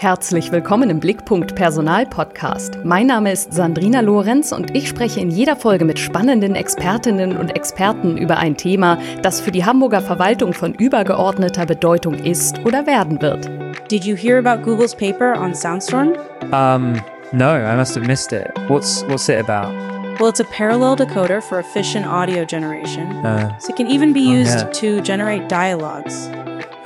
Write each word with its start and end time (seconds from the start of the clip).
Herzlich 0.00 0.52
willkommen 0.52 0.90
im 0.90 1.00
Blickpunkt 1.00 1.56
Personal 1.56 2.06
Podcast. 2.06 2.78
Mein 2.84 3.08
Name 3.08 3.32
ist 3.32 3.52
Sandrina 3.52 3.98
Lorenz 4.00 4.52
und 4.52 4.74
ich 4.76 4.88
spreche 4.88 5.18
in 5.18 5.28
jeder 5.28 5.56
Folge 5.56 5.84
mit 5.84 5.98
spannenden 5.98 6.54
Expertinnen 6.54 7.36
und 7.36 7.56
Experten 7.56 8.16
über 8.16 8.36
ein 8.36 8.56
Thema, 8.56 8.98
das 9.22 9.40
für 9.40 9.50
die 9.50 9.64
Hamburger 9.64 10.00
Verwaltung 10.00 10.52
von 10.52 10.72
übergeordneter 10.74 11.66
Bedeutung 11.66 12.14
ist 12.14 12.60
oder 12.64 12.86
werden 12.86 13.20
wird. 13.20 13.50
Did 13.90 14.04
you 14.04 14.14
hear 14.14 14.38
about 14.38 14.62
Google's 14.62 14.94
paper 14.94 15.34
on 15.36 15.52
Soundstorm? 15.52 16.12
Um, 16.52 17.02
no, 17.32 17.56
I 17.56 17.74
must 17.76 17.96
have 17.96 18.06
missed 18.06 18.32
it. 18.32 18.52
What's 18.68 19.04
what's 19.08 19.28
it 19.28 19.40
about? 19.48 19.72
Well, 20.20 20.28
it's 20.28 20.40
a 20.40 20.44
parallel 20.44 20.94
decoder 20.96 21.40
for 21.42 21.58
efficient 21.58 22.06
audio 22.06 22.44
generation. 22.44 23.24
Uh, 23.26 23.50
So 23.58 23.70
it 23.70 23.76
can 23.76 23.88
even 23.88 24.12
be 24.12 24.28
Oh, 24.28 24.32
used 24.42 24.58
yeah. 24.58 24.70
to 24.80 25.00
generate 25.02 25.48
dialogues. 25.48 26.30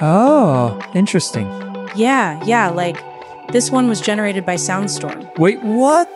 oh, 0.01 0.79
interesting. 0.95 1.47
Yeah, 1.95 2.41
yeah, 2.47 2.71
like 2.71 2.97
this 3.53 3.71
one 3.71 3.89
was 3.89 4.01
generated 4.01 4.47
by 4.47 4.57
Soundstorm. 4.57 5.29
Wait, 5.37 5.63
what? 5.63 6.09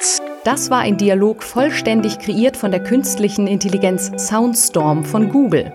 Das 0.45 0.71
war 0.71 0.79
ein 0.79 0.97
Dialog 0.97 1.43
vollständig 1.43 2.19
kreiert 2.19 2.57
von 2.57 2.71
der 2.71 2.83
künstlichen 2.83 3.47
Intelligenz 3.47 4.11
Soundstorm 4.17 5.05
von 5.05 5.29
Google. 5.29 5.71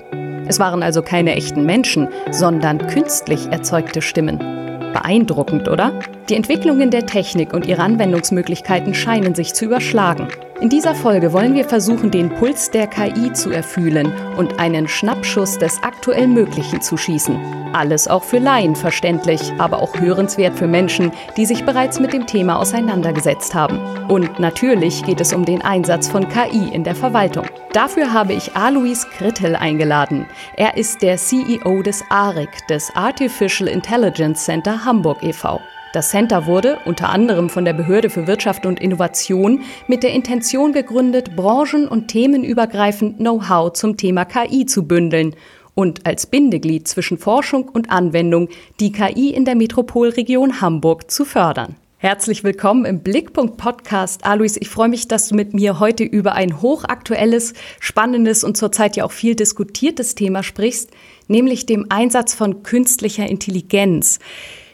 Es 0.47 0.57
waren 0.59 0.81
also 0.81 1.03
keine 1.03 1.35
echten 1.35 1.65
Menschen, 1.65 2.09
sondern 2.31 2.87
künstlich 2.87 3.45
erzeugte 3.51 4.01
Stimmen. 4.01 4.39
Beeindruckend, 4.91 5.67
oder? 5.67 5.99
Die 6.29 6.35
Entwicklungen 6.35 6.89
der 6.89 7.05
Technik 7.05 7.53
und 7.53 7.67
ihre 7.67 7.83
Anwendungsmöglichkeiten 7.83 8.95
scheinen 8.95 9.35
sich 9.35 9.53
zu 9.53 9.65
überschlagen. 9.65 10.29
In 10.61 10.69
dieser 10.69 10.93
Folge 10.93 11.33
wollen 11.33 11.55
wir 11.55 11.65
versuchen, 11.65 12.11
den 12.11 12.29
Puls 12.29 12.69
der 12.69 12.85
KI 12.85 13.33
zu 13.33 13.49
erfühlen 13.49 14.13
und 14.37 14.59
einen 14.59 14.87
Schnappschuss 14.87 15.57
des 15.57 15.81
aktuell 15.81 16.27
Möglichen 16.27 16.81
zu 16.81 16.97
schießen. 16.97 17.35
Alles 17.73 18.07
auch 18.07 18.23
für 18.23 18.37
Laien 18.37 18.75
verständlich, 18.75 19.53
aber 19.57 19.81
auch 19.81 19.99
hörenswert 19.99 20.53
für 20.53 20.67
Menschen, 20.67 21.11
die 21.35 21.47
sich 21.47 21.65
bereits 21.65 21.99
mit 21.99 22.13
dem 22.13 22.27
Thema 22.27 22.59
auseinandergesetzt 22.59 23.55
haben. 23.55 23.79
Und 24.07 24.39
natürlich 24.39 25.01
geht 25.03 25.19
es 25.19 25.33
um 25.33 25.45
den 25.45 25.63
Einsatz 25.63 26.07
von 26.07 26.29
KI 26.29 26.69
in 26.71 26.83
der 26.83 26.93
Verwaltung. 26.93 27.47
Dafür 27.73 28.13
habe 28.13 28.33
ich 28.33 28.55
Alois 28.55 29.07
Krittel 29.17 29.55
eingeladen. 29.55 30.27
Er 30.57 30.77
ist 30.77 31.01
der 31.01 31.17
CEO 31.17 31.81
des 31.81 32.03
ARIC, 32.09 32.67
des 32.67 32.95
Artificial 32.95 33.67
Intelligence 33.67 34.45
Center 34.45 34.85
Hamburg 34.85 35.23
e.V. 35.23 35.59
Das 35.93 36.11
Center 36.11 36.45
wurde 36.45 36.77
unter 36.85 37.09
anderem 37.09 37.49
von 37.49 37.65
der 37.65 37.73
Behörde 37.73 38.09
für 38.09 38.25
Wirtschaft 38.25 38.65
und 38.65 38.79
Innovation 38.79 39.63
mit 39.87 40.03
der 40.03 40.13
Intention 40.13 40.71
gegründet, 40.71 41.35
branchen- 41.35 41.89
und 41.89 42.07
themenübergreifend 42.07 43.17
Know-how 43.17 43.73
zum 43.73 43.97
Thema 43.97 44.23
KI 44.23 44.65
zu 44.65 44.87
bündeln 44.87 45.35
und 45.75 46.05
als 46.05 46.27
Bindeglied 46.27 46.87
zwischen 46.87 47.17
Forschung 47.17 47.67
und 47.67 47.91
Anwendung 47.91 48.47
die 48.79 48.93
KI 48.93 49.31
in 49.31 49.43
der 49.43 49.55
Metropolregion 49.55 50.61
Hamburg 50.61 51.11
zu 51.11 51.25
fördern. 51.25 51.75
Herzlich 51.97 52.45
willkommen 52.45 52.85
im 52.85 53.01
Blickpunkt 53.01 53.57
Podcast. 53.57 54.25
Alois, 54.25 54.55
ich 54.57 54.69
freue 54.69 54.87
mich, 54.87 55.09
dass 55.09 55.27
du 55.27 55.35
mit 55.35 55.53
mir 55.53 55.81
heute 55.81 56.05
über 56.05 56.33
ein 56.33 56.61
hochaktuelles, 56.61 57.53
spannendes 57.81 58.45
und 58.45 58.55
zurzeit 58.55 58.95
ja 58.95 59.03
auch 59.03 59.11
viel 59.11 59.35
diskutiertes 59.35 60.15
Thema 60.15 60.41
sprichst, 60.41 60.89
nämlich 61.27 61.65
dem 61.65 61.87
Einsatz 61.89 62.33
von 62.33 62.63
künstlicher 62.63 63.27
Intelligenz. 63.27 64.19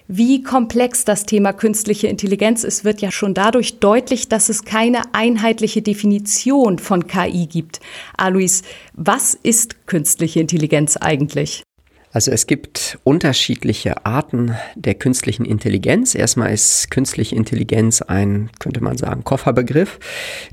Wie 0.10 0.42
komplex 0.42 1.04
das 1.04 1.26
Thema 1.26 1.52
künstliche 1.52 2.08
Intelligenz 2.08 2.64
ist, 2.64 2.86
wird 2.86 3.02
ja 3.02 3.12
schon 3.12 3.34
dadurch 3.34 3.80
deutlich, 3.80 4.30
dass 4.30 4.48
es 4.48 4.64
keine 4.64 5.14
einheitliche 5.14 5.82
Definition 5.82 6.80
von 6.80 7.08
KI 7.08 7.46
gibt. 7.46 7.82
Alois, 8.16 8.62
was 8.94 9.34
ist 9.34 9.86
künstliche 9.86 10.40
Intelligenz 10.40 10.96
eigentlich? 10.96 11.64
Also 12.14 12.32
es 12.32 12.48
gibt 12.48 12.98
unterschiedliche 13.04 14.06
Arten 14.06 14.56
der 14.76 14.96
künstlichen 14.96 15.44
Intelligenz. 15.44 16.16
Erstmal 16.16 16.54
ist 16.54 16.90
künstliche 16.90 17.36
Intelligenz 17.36 18.02
ein, 18.02 18.50
könnte 18.60 18.82
man 18.82 18.98
sagen, 18.98 19.26
Kofferbegriff, 19.26 20.00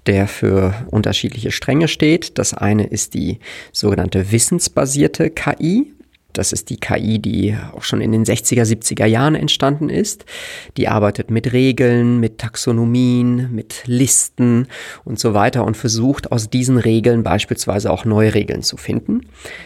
der 0.06 0.26
für 0.26 0.74
unterschiedliche 0.90 1.52
Stränge 1.52 1.86
steht. 1.86 2.38
Das 2.38 2.54
eine 2.54 2.88
ist 2.88 3.14
die 3.14 3.38
sogenannte 3.72 4.32
wissensbasierte 4.32 5.30
KI. 5.30 5.93
Das 6.34 6.52
ist 6.52 6.68
die 6.68 6.76
KI, 6.76 7.18
die 7.18 7.56
auch 7.74 7.82
schon 7.82 8.00
in 8.00 8.12
den 8.12 8.24
60er, 8.24 8.64
70er 8.64 9.06
Jahren 9.06 9.34
entstanden 9.34 9.88
ist. 9.88 10.24
Die 10.76 10.88
arbeitet 10.88 11.30
mit 11.30 11.52
Regeln, 11.52 12.20
mit 12.20 12.38
Taxonomien, 12.38 13.54
mit 13.54 13.84
Listen 13.86 14.66
und 15.04 15.18
so 15.18 15.32
weiter 15.32 15.64
und 15.64 15.76
versucht 15.76 16.32
aus 16.32 16.50
diesen 16.50 16.76
Regeln 16.76 17.22
beispielsweise 17.22 17.90
auch 17.90 18.04
neue 18.04 18.34
Regeln 18.34 18.62
zu 18.62 18.76
finden, 18.76 19.22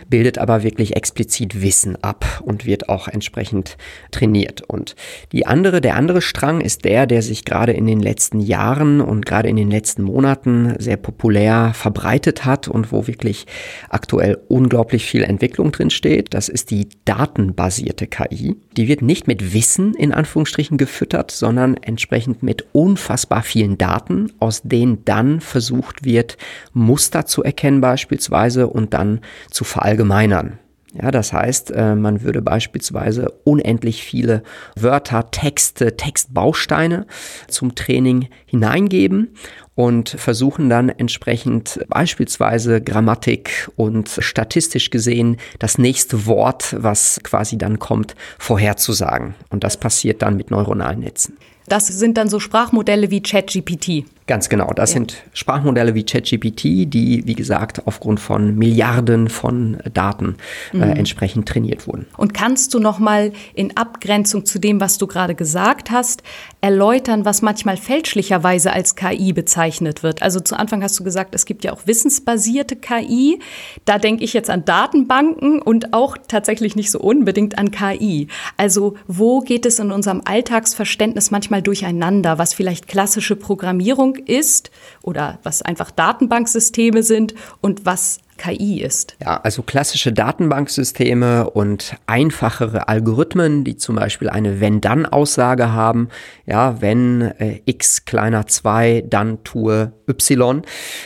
bildet 0.08 0.38
aber 0.38 0.62
wirklich 0.62 0.94
explizit 0.94 1.62
Wissen 1.62 1.96
ab 2.02 2.42
und 2.44 2.66
wird 2.66 2.88
auch 2.88 3.08
entsprechend 3.08 3.78
trainiert. 4.10 4.62
Und 4.68 4.94
die 5.32 5.46
andere, 5.46 5.80
der 5.80 5.96
andere 5.96 6.20
Strang 6.20 6.60
ist 6.60 6.84
der, 6.84 7.06
der 7.06 7.22
sich 7.22 7.44
gerade 7.44 7.72
in 7.72 7.86
den 7.86 8.00
letzten 8.00 8.40
Jahren 8.40 9.00
und 9.00 9.24
gerade 9.24 9.48
in 9.48 9.56
den 9.56 9.70
letzten 9.70 10.02
Monaten 10.02 10.74
sehr 10.78 10.98
populär 10.98 11.72
verbreitet 11.74 12.44
hat 12.44 12.68
und 12.68 12.92
wo 12.92 13.06
wirklich 13.06 13.46
aktuell 13.88 14.38
unglaublich 14.48 15.06
viel 15.06 15.22
Entwicklung 15.22 15.72
drin 15.72 15.90
steht. 15.90 16.34
Das 16.34 16.50
die 16.64 16.88
datenbasierte 17.04 18.06
KI. 18.06 18.56
Die 18.76 18.88
wird 18.88 19.02
nicht 19.02 19.26
mit 19.26 19.52
Wissen 19.52 19.94
in 19.94 20.12
Anführungsstrichen 20.12 20.78
gefüttert, 20.78 21.30
sondern 21.30 21.76
entsprechend 21.76 22.42
mit 22.42 22.66
unfassbar 22.72 23.42
vielen 23.42 23.78
Daten, 23.78 24.32
aus 24.38 24.62
denen 24.62 25.04
dann 25.04 25.40
versucht 25.40 26.04
wird, 26.04 26.36
Muster 26.72 27.26
zu 27.26 27.42
erkennen 27.42 27.80
beispielsweise 27.80 28.66
und 28.68 28.94
dann 28.94 29.20
zu 29.50 29.64
verallgemeinern. 29.64 30.58
Ja, 30.94 31.10
das 31.10 31.32
heißt, 31.32 31.70
äh, 31.70 31.94
man 31.94 32.22
würde 32.22 32.40
beispielsweise 32.40 33.30
unendlich 33.44 34.02
viele 34.02 34.42
Wörter, 34.74 35.30
Texte, 35.30 35.96
Textbausteine 35.96 37.06
zum 37.46 37.74
Training 37.74 38.28
hineingeben 38.46 39.34
und 39.74 40.08
versuchen 40.08 40.70
dann 40.70 40.88
entsprechend 40.88 41.80
beispielsweise 41.88 42.80
Grammatik 42.80 43.70
und 43.76 44.08
statistisch 44.18 44.88
gesehen 44.90 45.36
das 45.58 45.76
nächste 45.76 46.26
Wort, 46.26 46.74
was 46.78 47.20
quasi 47.22 47.58
dann 47.58 47.78
kommt, 47.78 48.14
vorherzusagen. 48.38 49.34
Und 49.50 49.64
das 49.64 49.76
passiert 49.76 50.22
dann 50.22 50.36
mit 50.36 50.50
neuronalen 50.50 51.00
Netzen. 51.00 51.36
Das 51.66 51.86
sind 51.86 52.16
dann 52.16 52.30
so 52.30 52.40
Sprachmodelle 52.40 53.10
wie 53.10 53.22
ChatGPT. 53.22 54.06
Ganz 54.28 54.50
genau. 54.50 54.70
Das 54.74 54.90
Ja. 54.90 54.98
sind 54.98 55.16
Sprachmodelle 55.32 55.94
wie 55.94 56.04
ChatGPT, 56.04 56.62
die, 56.84 57.22
wie 57.24 57.34
gesagt, 57.34 57.86
aufgrund 57.86 58.20
von 58.20 58.56
Milliarden 58.56 59.30
von 59.30 59.78
Daten 59.94 60.36
äh, 60.74 60.80
entsprechend 60.80 61.48
trainiert 61.48 61.86
wurden. 61.88 62.04
Und 62.18 62.34
kannst 62.34 62.74
du 62.74 62.78
noch 62.78 62.98
mal 62.98 63.32
in 63.54 63.74
Abgrenzung 63.78 64.44
zu 64.44 64.58
dem, 64.58 64.82
was 64.82 64.98
du 64.98 65.06
gerade 65.06 65.34
gesagt 65.34 65.90
hast, 65.90 66.22
erläutern, 66.60 67.24
was 67.24 67.40
manchmal 67.40 67.78
fälschlicherweise 67.78 68.70
als 68.70 68.96
KI 68.96 69.32
bezeichnet 69.32 70.02
wird? 70.02 70.20
Also 70.20 70.40
zu 70.40 70.58
Anfang 70.58 70.82
hast 70.82 70.98
du 71.00 71.04
gesagt, 71.04 71.34
es 71.34 71.46
gibt 71.46 71.64
ja 71.64 71.72
auch 71.72 71.86
wissensbasierte 71.86 72.76
KI. 72.76 73.38
Da 73.86 73.98
denke 73.98 74.24
ich 74.24 74.34
jetzt 74.34 74.50
an 74.50 74.62
Datenbanken 74.66 75.62
und 75.62 75.94
auch 75.94 76.18
tatsächlich 76.28 76.76
nicht 76.76 76.90
so 76.90 77.00
unbedingt 77.00 77.56
an 77.56 77.70
KI. 77.70 78.28
Also 78.58 78.94
wo 79.06 79.40
geht 79.40 79.64
es 79.64 79.78
in 79.78 79.90
unserem 79.90 80.20
Alltagsverständnis 80.26 81.30
manchmal 81.30 81.62
durcheinander, 81.62 82.36
was 82.36 82.52
vielleicht 82.52 82.88
klassische 82.88 83.34
Programmierung 83.34 84.17
ist 84.18 84.70
oder 85.02 85.38
was 85.42 85.62
einfach 85.62 85.90
Datenbanksysteme 85.90 87.02
sind 87.02 87.34
und 87.60 87.86
was 87.86 88.18
KI 88.38 88.80
ist? 88.80 89.16
Ja, 89.20 89.40
also 89.42 89.62
klassische 89.62 90.12
Datenbanksysteme 90.12 91.50
und 91.50 91.96
einfachere 92.06 92.88
Algorithmen, 92.88 93.64
die 93.64 93.76
zum 93.76 93.96
Beispiel 93.96 94.30
eine 94.30 94.60
Wenn-Dann-Aussage 94.60 95.72
haben. 95.72 96.08
Ja, 96.46 96.80
wenn 96.80 97.20
äh, 97.20 97.60
x 97.66 98.04
kleiner 98.04 98.46
2, 98.46 99.04
dann 99.06 99.44
tue 99.44 99.92
y. 100.08 100.62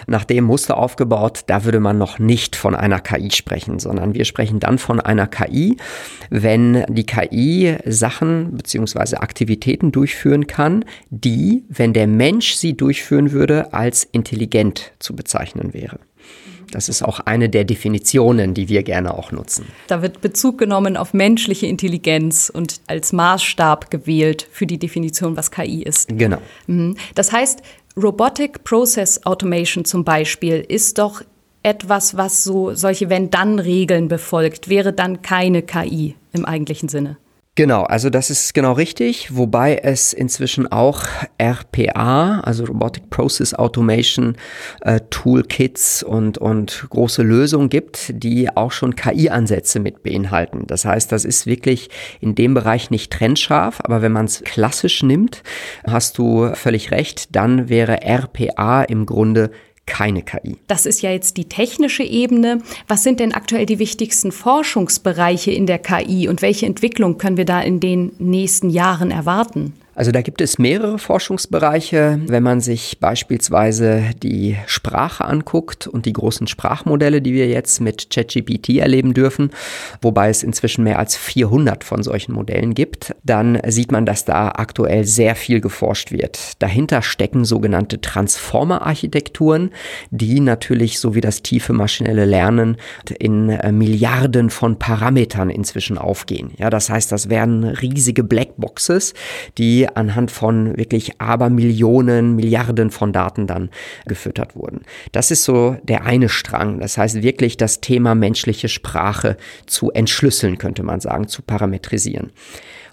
Nach 0.07 0.25
dem 0.25 0.45
Muster 0.45 0.77
aufgebaut, 0.77 1.41
da 1.47 1.65
würde 1.65 1.81
man 1.81 1.99
noch 1.99 2.19
nicht 2.19 2.55
von 2.57 2.75
einer 2.75 3.01
KI 3.01 3.31
sprechen, 3.31 3.79
sondern 3.79 4.15
wir 4.15 4.25
sprechen 4.25 4.61
dann 4.61 4.79
von 4.79 5.01
einer 5.01 5.27
KI, 5.27 5.77
wenn 6.31 6.85
die 6.89 7.05
KI 7.05 7.77
Sachen 7.87 8.57
beziehungsweise 8.57 9.21
Aktivitäten 9.21 9.93
durchführen 9.93 10.47
kann, 10.47 10.85
die, 11.11 11.65
wenn 11.69 11.93
der 11.93 12.07
Mensch 12.07 12.55
sie 12.55 12.77
durchführen 12.77 13.33
würde, 13.33 13.73
als 13.73 14.05
intelligent 14.05 14.93
zu 14.99 15.17
bezeichnen 15.17 15.75
wäre. 15.75 15.99
Das 16.71 16.89
ist 16.89 17.03
auch 17.03 17.21
eine 17.21 17.49
der 17.49 17.65
Definitionen, 17.65 18.55
die 18.55 18.69
wir 18.69 18.83
gerne 18.83 19.15
auch 19.15 19.31
nutzen. 19.31 19.67
Da 19.89 20.03
wird 20.03 20.21
Bezug 20.21 20.59
genommen 20.59 20.97
auf 20.97 21.13
menschliche 21.13 21.67
Intelligenz 21.67 22.51
und 22.53 22.81
als 22.87 23.13
Maßstab 23.13 23.91
gewählt 23.91 24.49
für 24.51 24.67
die 24.67 24.79
Definition, 24.79 25.37
was 25.37 25.51
KI 25.51 25.83
ist. 25.83 26.09
Genau. 26.09 26.39
Mhm. 26.67 26.97
Das 27.15 27.33
heißt, 27.33 27.61
Robotic 27.97 28.65
Process 28.65 29.25
Automation 29.27 29.85
zum 29.85 30.05
Beispiel 30.05 30.65
ist 30.67 30.99
doch 30.99 31.23
etwas, 31.63 32.17
was 32.17 32.43
so 32.43 32.75
solche 32.75 33.09
Wenn-Dann-Regeln 33.09 34.09
befolgt, 34.09 34.69
wäre 34.69 34.93
dann 34.93 35.23
keine 35.23 35.63
KI 35.63 36.17
im 36.33 36.45
eigentlichen 36.45 36.89
Sinne. 36.89 37.19
Genau, 37.55 37.83
also 37.83 38.09
das 38.09 38.31
ist 38.31 38.55
genau 38.55 38.73
richtig, 38.73 39.37
wobei 39.37 39.77
es 39.77 40.15
inzwischen 40.15 40.73
auch 40.73 41.05
RPA, 41.37 42.41
also 42.41 42.65
Robotic 42.65 43.11
Process 43.11 43.53
Automation 43.53 44.37
äh, 44.81 45.01
Toolkits 45.11 46.03
und, 46.03 46.39
und 46.39 46.87
große 46.89 47.23
Lösungen 47.23 47.69
gibt, 47.69 48.11
die 48.25 48.49
auch 48.57 48.73
schon 48.73 48.97
KI-Ansätze 48.97 49.81
mit 49.81 50.03
beinhalten. 50.03 50.67
Das 50.67 50.87
heißt, 50.87 51.13
das 51.13 51.27
ist 51.27 51.45
wirklich 51.45 51.91
in 52.23 52.35
dem 52.35 52.55
Bereich 52.55 52.91
nicht 52.91 53.13
trennscharf, 53.13 53.83
aber 53.85 54.01
wenn 54.01 54.13
man 54.13 54.25
es 54.25 54.43
klassisch 54.43 55.03
nimmt, 55.03 55.43
hast 55.87 56.17
du 56.17 56.55
völlig 56.55 56.91
recht, 56.91 57.37
dann 57.37 57.69
wäre 57.69 58.01
RPA 58.01 58.85
im 58.85 59.05
Grunde 59.05 59.51
keine 59.87 60.23
KI. 60.23 60.57
Das 60.69 60.87
ist 60.87 61.03
ja 61.03 61.11
jetzt 61.11 61.37
die 61.37 61.49
technische 61.49 62.05
Ebene. 62.05 62.63
Was 62.89 63.03
sind 63.03 63.21
denn 63.21 63.33
aktuell 63.33 63.67
die 63.67 63.79
wichtigsten 63.79 64.33
Forschungsbereiche 64.33 65.51
in 65.51 65.67
der 65.67 65.79
KI 65.79 66.29
und 66.29 66.43
welche 66.43 66.67
Entwicklung 66.67 67.19
können 67.19 67.37
wir 67.37 67.45
da 67.45 67.61
in 67.61 67.81
den 67.81 68.13
nächsten 68.19 68.71
Jahren 68.71 69.11
erwarten? 69.11 69.75
Also 69.95 70.11
da 70.11 70.23
gibt 70.23 70.41
es 70.41 70.59
mehrere 70.59 70.99
Forschungsbereiche. 70.99 72.21
Wenn 72.27 72.43
man 72.43 72.61
sich 72.61 72.99
beispielsweise 72.99 74.05
die 74.23 74.57
Sprache 74.67 75.25
anguckt 75.25 75.87
und 75.87 76.07
die 76.07 76.15
großen 76.15 76.47
Sprachmodelle, 76.47 77.21
die 77.21 77.35
wir 77.35 77.49
jetzt 77.49 77.81
mit 77.81 78.09
ChatGPT 78.11 78.79
erleben 78.79 79.13
dürfen, 79.13 79.51
wobei 80.01 80.31
es 80.31 80.43
inzwischen 80.43 80.85
mehr 80.85 80.99
als 80.99 81.17
400 81.17 81.85
von 81.85 82.03
solchen 82.03 82.33
Modellen 82.33 82.73
gibt, 82.75 83.15
dann 83.23 83.61
sieht 83.67 83.93
man, 83.93 84.07
dass 84.07 84.25
da 84.25 84.49
aktuell 84.49 85.05
sehr 85.05 85.35
viel 85.35 85.61
geforscht 85.61 86.11
wird. 86.11 86.63
Dahinter 86.63 87.03
stecken 87.03 87.45
sogenannte 87.45 88.01
Transformer-Architekturen, 88.01 89.71
die 90.11 90.41
natürlich, 90.41 91.01
so 91.01 91.15
wie 91.15 91.21
das 91.21 91.43
tiefe 91.43 91.75
maschinelle 91.75 92.25
Lernen, 92.25 92.79
in 93.19 93.51
äh, 93.51 93.73
Milliarden 93.73 94.49
von 94.49 94.79
Parametern 94.79 95.51
inzwischen 95.51 95.99
aufgehen. 95.99 96.53
Ja, 96.57 96.71
das 96.71 96.89
heißt, 96.89 97.13
das 97.13 97.29
werden 97.29 97.65
riesige 97.65 98.25
Blackboxes, 98.25 99.13
die 99.59 99.82
anhand 99.89 100.31
von 100.31 100.77
wirklich 100.77 101.21
Abermillionen, 101.21 102.35
Milliarden 102.37 102.91
von 102.91 103.13
Daten 103.13 103.47
dann 103.47 103.71
gefüttert 104.07 104.57
wurden. 104.57 104.83
Das 105.13 105.31
ist 105.31 105.45
so 105.45 105.77
der 105.83 106.05
eine 106.05 106.29
Strang. 106.29 106.81
Das 106.81 106.99
heißt 106.99 107.23
wirklich 107.23 107.57
das 107.57 107.81
Thema 107.81 108.15
menschliche 108.15 108.69
Sprache 108.69 109.37
zu 109.67 109.91
entschlüsseln, 109.91 110.59
könnte 110.59 110.83
man 110.83 111.01
sagen, 111.01 111.29
zu 111.29 111.43
parametrisieren. 111.43 112.33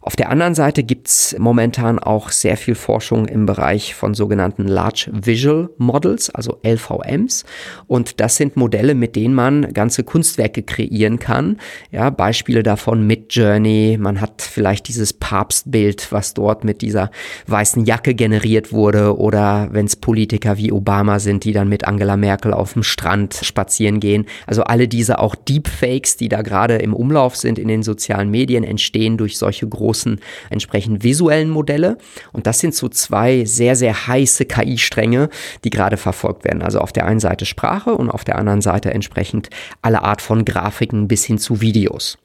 Auf 0.10 0.16
der 0.16 0.32
anderen 0.32 0.56
Seite 0.56 0.82
gibt's 0.82 1.36
momentan 1.38 2.00
auch 2.00 2.32
sehr 2.32 2.58
viel 2.58 2.74
Forschung 2.74 3.28
im 3.28 3.46
Bereich 3.46 3.94
von 3.94 4.16
sogenannten 4.16 4.68
Large 4.68 5.12
Visual 5.14 5.70
Models, 5.78 6.32
also 6.32 6.58
LVMs. 6.66 7.46
Und 7.86 8.20
das 8.20 8.36
sind 8.36 8.58
Modelle, 8.58 8.96
mit 8.96 9.16
denen 9.16 9.36
man 9.36 9.72
ganze 9.72 10.04
Kunstwerke 10.04 10.64
kreieren 10.64 11.20
kann. 11.20 11.58
Ja, 11.92 12.10
Beispiele 12.10 12.64
davon 12.64 13.06
mit 13.06 13.36
Journey. 13.36 13.98
Man 14.00 14.20
hat 14.20 14.42
vielleicht 14.42 14.88
dieses 14.88 15.14
Papstbild, 15.14 16.12
was 16.12 16.34
dort 16.34 16.64
mit 16.64 16.82
dieser 16.82 17.12
weißen 17.46 17.86
Jacke 17.86 18.16
generiert 18.16 18.72
wurde. 18.72 19.16
Oder 19.16 19.68
wenn 19.74 19.86
es 19.86 19.96
Politiker 19.96 20.58
wie 20.58 20.72
Obama 20.72 21.20
sind, 21.20 21.44
die 21.44 21.54
dann 21.54 21.70
mit 21.70 21.86
Angela 21.86 22.18
Merkel 22.18 22.52
auf 22.52 22.74
dem 22.74 22.82
Strand 22.82 23.36
spazieren 23.44 24.00
gehen. 24.00 24.26
Also 24.48 24.64
alle 24.64 24.88
diese 24.88 25.20
auch 25.20 25.36
Deepfakes, 25.36 26.18
die 26.18 26.30
da 26.30 26.42
gerade 26.42 26.78
im 26.78 26.96
Umlauf 26.96 27.36
sind 27.36 27.60
in 27.60 27.68
den 27.68 27.84
sozialen 27.84 28.32
Medien, 28.32 28.64
entstehen 28.64 29.16
durch 29.16 29.38
solche 29.38 29.68
großen 29.68 29.99
großen 30.00 30.20
entsprechend 30.50 31.04
visuellen 31.04 31.50
Modelle. 31.50 31.98
Und 32.32 32.48
das 32.48 32.60
sind 32.60 32.74
so 32.74 32.90
zwei 32.90 33.46
sehr, 33.46 33.76
sehr 33.76 34.08
heiße 34.08 34.46
KI-Stränge, 34.46 35.30
die 35.64 35.70
gerade 35.70 35.98
verfolgt 35.98 36.46
werden. 36.46 36.62
Also 36.62 36.80
auf 36.80 36.92
der 36.92 37.06
einen 37.06 37.20
Seite 37.20 37.46
Sprache 37.46 37.94
und 37.94 38.10
auf 38.10 38.24
der 38.24 38.38
anderen 38.38 38.62
Seite 38.62 38.94
entsprechend 38.94 39.50
alle 39.82 40.04
Art 40.04 40.22
von 40.22 40.46
Grafiken 40.46 41.08
bis 41.08 41.26
hin 41.26 41.38
zu 41.38 41.62
Videos. 41.62 42.18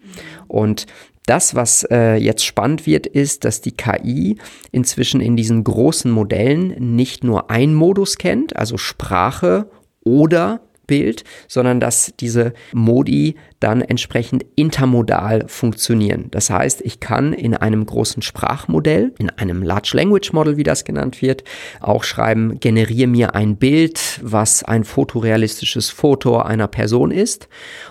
Und 0.47 0.87
das, 1.27 1.55
was 1.55 1.87
äh, 1.91 2.17
jetzt 2.17 2.45
spannend 2.45 2.87
wird, 2.87 3.07
ist, 3.07 3.45
dass 3.45 3.63
die 3.63 3.73
KI 3.73 4.37
inzwischen 4.73 5.21
in 5.21 5.37
diesen 5.37 5.65
großen 5.65 6.11
Modellen 6.11 6.95
nicht 6.95 7.25
nur 7.25 7.51
ein 7.51 7.75
Modus 7.75 8.19
kennt, 8.19 8.55
also 8.57 8.77
Sprache 8.77 9.71
oder 10.05 10.61
Bild, 10.87 11.25
sondern 11.49 11.81
dass 11.81 12.13
diese 12.19 12.53
Modi 12.73 13.37
dann 13.61 13.81
entsprechend 13.81 14.45
intermodal 14.57 15.49
funktionieren. 15.49 16.29
Das 16.31 16.51
heißt, 16.51 16.83
ich 16.83 17.01
kann 17.01 17.33
in 17.33 17.55
einem 17.55 17.87
großen 17.87 18.23
Sprachmodell, 18.23 19.13
in 19.19 19.31
einem 19.31 19.63
Large 19.63 19.93
Language 19.95 20.33
Model, 20.33 20.57
wie 20.57 20.63
das 20.63 20.85
genannt 20.85 21.23
wird, 21.23 21.45
auch 21.81 22.05
schreiben, 22.05 22.61
generiere 22.61 23.09
mir 23.09 23.35
ein 23.35 23.57
Bild, 23.57 24.21
was 24.23 24.63
ein 24.63 24.85
fotorealistisches 24.85 25.91
Foto 25.91 26.39
einer 26.39 26.69
Person 26.69 27.11
ist. 27.11 27.49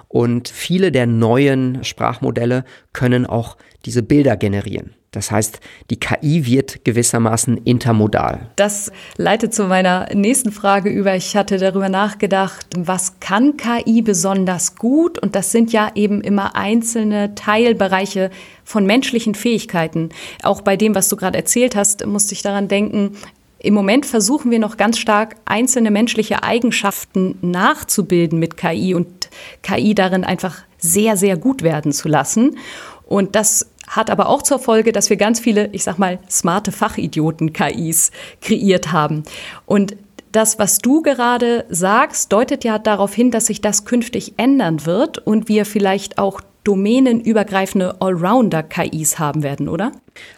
Und 0.07 0.49
viele 0.49 0.91
der 0.91 1.07
neuen 1.07 1.83
Sprachmodelle 1.83 2.65
können 2.93 3.25
auch 3.25 3.57
diese 3.85 4.03
Bilder 4.03 4.37
generieren. 4.37 4.95
Das 5.13 5.29
heißt, 5.31 5.59
die 5.91 5.99
KI 5.99 6.45
wird 6.45 6.83
gewissermaßen 6.83 7.57
intermodal. 7.57 8.49
Das 8.55 8.91
leitet 9.15 9.53
zu 9.53 9.65
meiner 9.65 10.09
nächsten 10.13 10.51
Frage 10.51 10.89
über. 10.89 11.15
Ich 11.15 11.37
hatte 11.37 11.57
darüber 11.57 11.87
nachgedacht, 11.87 12.65
was 12.75 13.19
kann 13.19 13.55
KI 13.55 14.01
besonders 14.01 14.75
gut? 14.75 15.19
Und 15.19 15.35
das 15.35 15.51
sind 15.51 15.71
ja 15.71 15.91
eben 15.93 16.19
immer 16.21 16.55
einzelne 16.55 17.35
Teilbereiche 17.35 18.31
von 18.65 18.85
menschlichen 18.87 19.35
Fähigkeiten. 19.35 20.09
Auch 20.41 20.61
bei 20.61 20.77
dem, 20.77 20.95
was 20.95 21.09
du 21.09 21.15
gerade 21.15 21.37
erzählt 21.37 21.75
hast, 21.75 22.05
musste 22.07 22.33
ich 22.33 22.41
daran 22.41 22.67
denken, 22.67 23.15
im 23.59 23.75
Moment 23.75 24.05
versuchen 24.05 24.51
wir 24.51 24.59
noch 24.59 24.75
ganz 24.75 24.97
stark 24.97 25.35
einzelne 25.45 25.89
menschliche 25.89 26.43
Eigenschaften 26.43 27.37
nachzubilden 27.41 28.37
mit 28.37 28.57
KI 28.57 28.93
und 28.93 29.29
KI 29.61 29.95
darin 29.95 30.25
einfach 30.25 30.57
sehr, 30.77 31.15
sehr 31.15 31.37
gut 31.37 31.63
werden 31.63 31.93
zu 31.93 32.09
lassen. 32.09 32.57
Und 33.05 33.35
das 33.35 33.69
hat 33.95 34.09
aber 34.09 34.27
auch 34.27 34.41
zur 34.41 34.59
Folge, 34.59 34.91
dass 34.91 35.09
wir 35.09 35.17
ganz 35.17 35.39
viele, 35.39 35.67
ich 35.71 35.83
sag 35.83 35.97
mal, 35.97 36.19
smarte 36.29 36.71
Fachidioten-KIs 36.71 38.11
kreiert 38.41 38.91
haben. 38.91 39.23
Und 39.65 39.95
das, 40.31 40.57
was 40.57 40.79
du 40.79 41.01
gerade 41.01 41.65
sagst, 41.69 42.33
deutet 42.33 42.63
ja 42.63 42.79
darauf 42.79 43.13
hin, 43.13 43.31
dass 43.31 43.45
sich 43.45 43.61
das 43.61 43.85
künftig 43.85 44.33
ändern 44.37 44.85
wird 44.85 45.19
und 45.19 45.47
wir 45.47 45.65
vielleicht 45.65 46.17
auch 46.17 46.41
domänenübergreifende 46.63 48.01
Allrounder-KIs 48.01 49.19
haben 49.19 49.43
werden, 49.43 49.69
oder? 49.69 49.91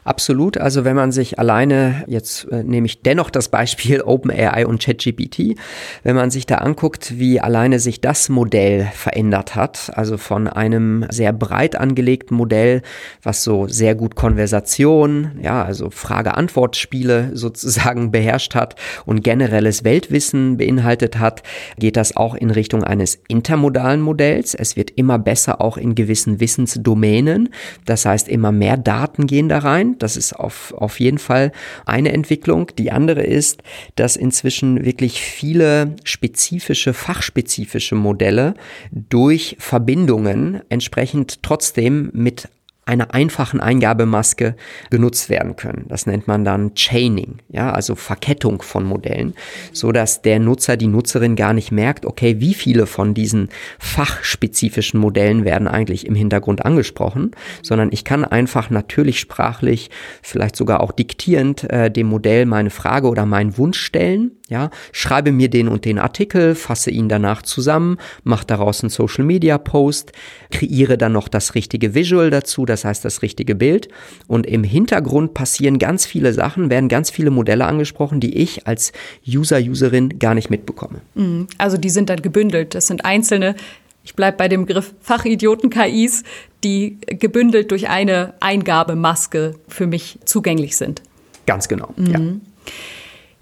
Absolut. 0.03 0.57
Also 0.57 0.85
wenn 0.85 0.95
man 0.95 1.11
sich 1.11 1.39
alleine, 1.39 2.03
jetzt 2.07 2.45
äh, 2.51 2.63
nehme 2.63 2.85
ich 2.85 3.01
dennoch 3.01 3.29
das 3.29 3.49
Beispiel 3.49 4.01
OpenAI 4.05 4.65
und 4.65 4.81
ChatGPT, 4.81 5.57
wenn 6.03 6.15
man 6.15 6.31
sich 6.31 6.45
da 6.45 6.55
anguckt, 6.55 7.17
wie 7.17 7.39
alleine 7.39 7.79
sich 7.79 8.01
das 8.01 8.29
Modell 8.29 8.87
verändert 8.93 9.55
hat, 9.55 9.91
also 9.93 10.17
von 10.17 10.47
einem 10.47 11.05
sehr 11.09 11.33
breit 11.33 11.75
angelegten 11.75 12.37
Modell, 12.37 12.83
was 13.23 13.43
so 13.43 13.67
sehr 13.67 13.95
gut 13.95 14.15
Konversation, 14.15 15.39
ja, 15.41 15.63
also 15.63 15.89
Frage-Antwort-Spiele 15.89 17.31
sozusagen 17.35 18.11
beherrscht 18.11 18.55
hat 18.55 18.75
und 19.05 19.23
generelles 19.23 19.83
Weltwissen 19.83 20.57
beinhaltet 20.57 21.19
hat, 21.19 21.43
geht 21.77 21.97
das 21.97 22.15
auch 22.15 22.35
in 22.35 22.51
Richtung 22.51 22.83
eines 22.83 23.19
intermodalen 23.27 24.01
Modells. 24.01 24.53
Es 24.53 24.75
wird 24.75 24.91
immer 24.91 25.19
besser 25.19 25.61
auch 25.61 25.77
in 25.77 25.95
gewissen 25.95 26.39
Wissensdomänen. 26.39 27.49
Das 27.85 28.05
heißt, 28.05 28.29
immer 28.29 28.51
mehr 28.51 28.77
Daten 28.77 29.27
gehen 29.27 29.49
da 29.49 29.64
rein. 29.65 29.97
Das 29.99 30.15
ist 30.15 30.33
auf, 30.33 30.73
auf 30.77 30.99
jeden 30.99 31.17
Fall 31.17 31.51
eine 31.85 32.13
Entwicklung. 32.13 32.71
Die 32.77 32.91
andere 32.91 33.23
ist, 33.23 33.63
dass 33.95 34.15
inzwischen 34.15 34.85
wirklich 34.85 35.19
viele 35.21 35.95
spezifische, 36.03 36.93
fachspezifische 36.93 37.95
Modelle 37.95 38.53
durch 38.91 39.57
Verbindungen 39.59 40.61
entsprechend 40.69 41.43
trotzdem 41.43 42.11
mit 42.13 42.47
einer 42.85 43.13
einfachen 43.15 43.59
Eingabemaske 43.59 44.55
genutzt 44.91 45.29
werden 45.29 45.55
können. 45.55 45.85
Das 45.87 46.05
nennt 46.05 46.27
man 46.27 46.45
dann 46.45 46.75
Chaining, 46.75 47.39
ja, 47.49 47.71
also 47.71 47.95
Verkettung 47.95 48.61
von 48.61 48.83
Modellen, 48.83 49.33
so 49.71 49.91
dass 49.91 50.21
der 50.21 50.39
Nutzer, 50.39 50.77
die 50.77 50.87
Nutzerin 50.87 51.35
gar 51.35 51.53
nicht 51.53 51.71
merkt, 51.71 52.05
okay, 52.05 52.39
wie 52.39 52.53
viele 52.53 52.85
von 52.85 53.15
diesen 53.15 53.49
fachspezifischen 53.79 54.99
Modellen 54.99 55.45
werden 55.45 55.67
eigentlich 55.67 56.05
im 56.05 56.13
Hintergrund 56.13 56.63
angesprochen, 56.63 57.31
sondern 57.63 57.89
ich 57.91 58.03
kann 58.03 58.23
einfach 58.23 58.69
natürlich 58.69 59.19
sprachlich, 59.19 59.89
vielleicht 60.21 60.55
sogar 60.55 60.81
auch 60.81 60.91
diktierend 60.91 61.69
äh, 61.71 61.89
dem 61.89 62.07
Modell 62.07 62.45
meine 62.45 62.69
Frage 62.69 63.07
oder 63.07 63.25
meinen 63.25 63.57
Wunsch 63.57 63.79
stellen 63.79 64.31
ja, 64.47 64.69
schreibe 64.91 65.31
mir 65.31 65.49
den 65.49 65.67
und 65.67 65.85
den 65.85 65.97
Artikel, 65.97 66.53
fasse 66.53 66.91
ihn 66.91 67.09
danach 67.09 67.41
zusammen, 67.41 67.97
mache 68.23 68.45
daraus 68.45 68.83
einen 68.83 68.91
Social 68.91 69.25
Media 69.25 69.57
Post, 69.57 70.11
kreiere 70.51 70.97
dann 70.97 71.13
noch 71.13 71.27
das 71.27 71.55
richtige 71.55 71.95
Visual 71.95 72.29
dazu, 72.29 72.65
das 72.65 72.85
heißt 72.85 73.03
das 73.03 73.23
richtige 73.23 73.55
Bild. 73.55 73.89
Und 74.27 74.45
im 74.45 74.63
Hintergrund 74.63 75.33
passieren 75.33 75.79
ganz 75.79 76.05
viele 76.05 76.31
Sachen, 76.31 76.69
werden 76.69 76.89
ganz 76.89 77.09
viele 77.09 77.31
Modelle 77.31 77.65
angesprochen, 77.65 78.19
die 78.19 78.37
ich 78.37 78.67
als 78.67 78.91
User, 79.27 79.57
Userin 79.57 80.19
gar 80.19 80.35
nicht 80.35 80.51
mitbekomme. 80.51 81.01
Mhm. 81.15 81.47
Also 81.57 81.77
die 81.77 81.89
sind 81.89 82.09
dann 82.11 82.21
gebündelt. 82.21 82.75
Das 82.75 82.85
sind 82.85 83.03
einzelne, 83.03 83.55
ich 84.03 84.13
bleibe 84.13 84.37
bei 84.37 84.47
dem 84.47 84.67
Begriff 84.67 84.93
Fachidioten-KIs, 85.01 86.23
die 86.63 86.99
gebündelt 87.07 87.71
durch 87.71 87.89
eine 87.89 88.35
Eingabemaske 88.39 89.55
für 89.67 89.87
mich 89.87 90.19
zugänglich 90.25 90.77
sind. 90.77 91.01
Ganz 91.47 91.67
genau, 91.67 91.93
mhm. 91.97 92.05
ja. 92.05 92.19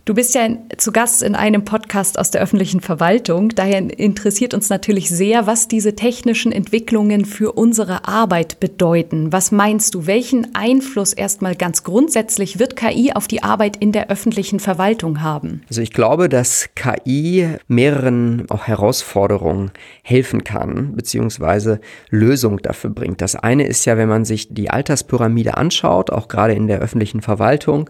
Du 0.05 0.13
bist 0.13 0.35
ja 0.35 0.49
zu 0.75 0.91
Gast 0.91 1.23
in 1.23 1.33
einem 1.33 1.63
Podcast 1.63 2.19
aus 2.19 2.29
der 2.29 2.41
öffentlichen 2.41 2.81
Verwaltung. 2.81 3.47
Daher 3.55 3.77
interessiert 3.97 4.53
uns 4.53 4.67
natürlich 4.67 5.07
sehr, 5.07 5.47
was 5.47 5.69
diese 5.69 5.95
technischen 5.95 6.51
Entwicklungen 6.51 7.23
für 7.23 7.53
unsere 7.53 8.05
Arbeit 8.05 8.59
bedeuten. 8.59 9.31
Was 9.31 9.53
meinst 9.53 9.95
du, 9.95 10.05
welchen 10.05 10.55
Einfluss 10.55 11.13
erstmal 11.13 11.55
ganz 11.55 11.85
grundsätzlich 11.85 12.59
wird 12.59 12.75
KI 12.75 13.13
auf 13.13 13.29
die 13.29 13.43
Arbeit 13.43 13.77
in 13.77 13.93
der 13.93 14.09
öffentlichen 14.09 14.59
Verwaltung 14.59 15.21
haben? 15.21 15.61
Also 15.69 15.81
ich 15.81 15.93
glaube, 15.93 16.27
dass 16.27 16.71
KI 16.75 17.47
mehreren 17.69 18.45
auch 18.49 18.67
Herausforderungen 18.67 19.71
helfen 20.01 20.43
kann, 20.43 20.97
beziehungsweise 20.97 21.79
Lösung 22.09 22.57
dafür 22.57 22.89
bringt. 22.89 23.21
Das 23.21 23.37
eine 23.37 23.65
ist 23.65 23.85
ja, 23.85 23.95
wenn 23.95 24.09
man 24.09 24.25
sich 24.25 24.53
die 24.53 24.69
Alterspyramide 24.69 25.55
anschaut, 25.55 26.09
auch 26.09 26.27
gerade 26.27 26.55
in 26.55 26.67
der 26.67 26.79
öffentlichen 26.79 27.21
Verwaltung, 27.21 27.89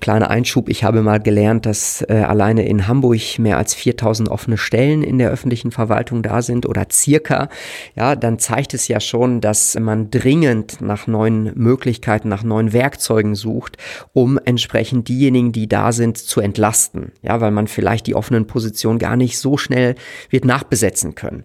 Kleiner 0.00 0.30
Einschub, 0.30 0.68
ich 0.68 0.84
habe 0.84 1.02
mal 1.02 1.20
gelernt, 1.20 1.66
dass 1.66 2.02
äh, 2.08 2.14
alleine 2.14 2.66
in 2.66 2.86
Hamburg 2.86 3.38
mehr 3.38 3.56
als 3.56 3.74
4000 3.74 4.28
offene 4.28 4.58
Stellen 4.58 5.02
in 5.02 5.18
der 5.18 5.30
öffentlichen 5.30 5.70
Verwaltung 5.70 6.22
da 6.22 6.42
sind 6.42 6.66
oder 6.66 6.86
circa. 6.90 7.48
Ja, 7.94 8.16
dann 8.16 8.38
zeigt 8.38 8.74
es 8.74 8.88
ja 8.88 9.00
schon, 9.00 9.40
dass 9.40 9.78
man 9.78 10.10
dringend 10.10 10.80
nach 10.80 11.06
neuen 11.06 11.52
Möglichkeiten, 11.54 12.28
nach 12.28 12.42
neuen 12.42 12.72
Werkzeugen 12.72 13.34
sucht, 13.34 13.76
um 14.12 14.38
entsprechend 14.44 15.08
diejenigen, 15.08 15.52
die 15.52 15.68
da 15.68 15.92
sind, 15.92 16.18
zu 16.18 16.40
entlasten. 16.40 17.12
Ja, 17.22 17.40
weil 17.40 17.50
man 17.50 17.68
vielleicht 17.68 18.06
die 18.06 18.14
offenen 18.14 18.46
Positionen 18.46 18.98
gar 18.98 19.16
nicht 19.16 19.38
so 19.38 19.56
schnell 19.56 19.94
wird 20.30 20.44
nachbesetzen 20.44 21.14
können. 21.14 21.44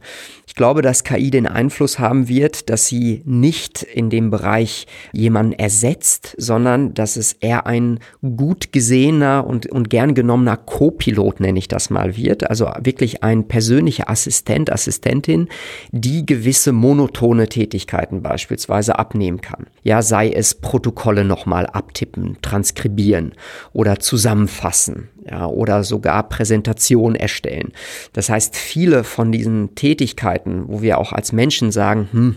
Ich 0.52 0.56
glaube, 0.56 0.82
dass 0.82 1.06
KI 1.06 1.32
den 1.32 1.48
Einfluss 1.48 1.98
haben 1.98 2.28
wird, 2.28 2.70
dass 2.70 2.88
sie 2.88 3.22
nicht 3.26 3.84
in 3.84 4.10
dem 4.10 4.32
Bereich 4.32 4.86
jemanden 5.14 5.54
ersetzt, 5.54 6.36
sondern 6.38 6.94
dass 6.94 7.16
es 7.16 7.32
eher 7.34 7.66
ein 7.68 8.00
gut 8.42 8.72
gesehener 8.72 9.46
und, 9.46 9.68
und 9.68 9.92
gern 9.92 10.16
genommener 10.16 10.58
Co-Pilot, 10.58 11.42
nenne 11.42 11.60
ich 11.60 11.68
das 11.68 11.92
mal, 11.92 12.18
wird. 12.18 12.50
Also 12.50 12.72
wirklich 12.82 13.22
ein 13.22 13.48
persönlicher 13.48 14.10
Assistent, 14.10 14.72
Assistentin, 14.72 15.48
die 15.92 16.26
gewisse 16.26 16.72
monotone 16.72 17.48
Tätigkeiten 17.48 18.24
beispielsweise 18.24 18.98
abnehmen 18.98 19.42
kann. 19.42 19.68
Ja, 19.84 20.02
sei 20.02 20.32
es 20.32 20.56
Protokolle 20.56 21.24
nochmal 21.24 21.68
abtippen, 21.68 22.38
transkribieren 22.42 23.34
oder 23.74 24.00
zusammenfassen 24.00 25.10
ja, 25.30 25.46
oder 25.46 25.84
sogar 25.84 26.28
Präsentation 26.28 27.16
erstellen. 27.16 27.74
Das 28.14 28.30
heißt, 28.30 28.56
viele 28.56 29.04
von 29.04 29.32
diesen 29.32 29.76
Tätigkeiten, 29.76 30.64
wo 30.68 30.82
wir 30.82 30.98
auch 30.98 31.14
als 31.14 31.32
Menschen 31.32 31.72
sagen, 31.72 32.10
hm, 32.12 32.36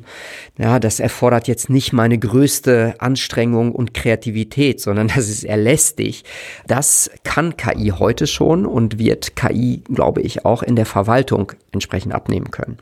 ja, 0.59 0.79
das 0.79 1.00
erfordert 1.00 1.49
jetzt 1.49 1.71
nicht 1.71 1.93
meine 1.93 2.19
größte 2.19 2.95
Anstrengung 2.99 3.73
und 3.73 3.95
Kreativität, 3.95 4.81
sondern 4.81 5.09
das 5.14 5.29
ist 5.29 5.45
eher 5.45 5.57
lästig. 5.57 6.25
Das 6.67 7.11
kann 7.25 7.57
KI 7.57 7.93
heute 7.99 8.26
schon 8.26 8.67
und 8.67 8.99
wird 8.99 9.37
KI, 9.37 9.83
glaube 9.93 10.21
ich, 10.21 10.45
auch 10.45 10.62
in 10.62 10.76
der 10.76 10.87
Verwaltung 10.87 11.53
entsprechend 11.73 12.14
abnehmen 12.14 12.50
können. 12.50 12.79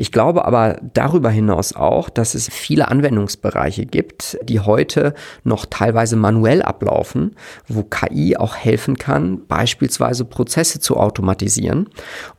Ich 0.00 0.12
glaube 0.12 0.44
aber 0.44 0.78
darüber 0.94 1.28
hinaus 1.28 1.74
auch, 1.74 2.08
dass 2.08 2.36
es 2.36 2.48
viele 2.48 2.86
Anwendungsbereiche 2.86 3.84
gibt, 3.84 4.38
die 4.44 4.60
heute 4.60 5.12
noch 5.42 5.66
teilweise 5.66 6.14
manuell 6.14 6.62
ablaufen, 6.62 7.34
wo 7.66 7.82
KI 7.82 8.36
auch 8.36 8.54
helfen 8.54 8.96
kann, 8.96 9.48
beispielsweise 9.48 10.24
Prozesse 10.24 10.78
zu 10.78 10.98
automatisieren 10.98 11.88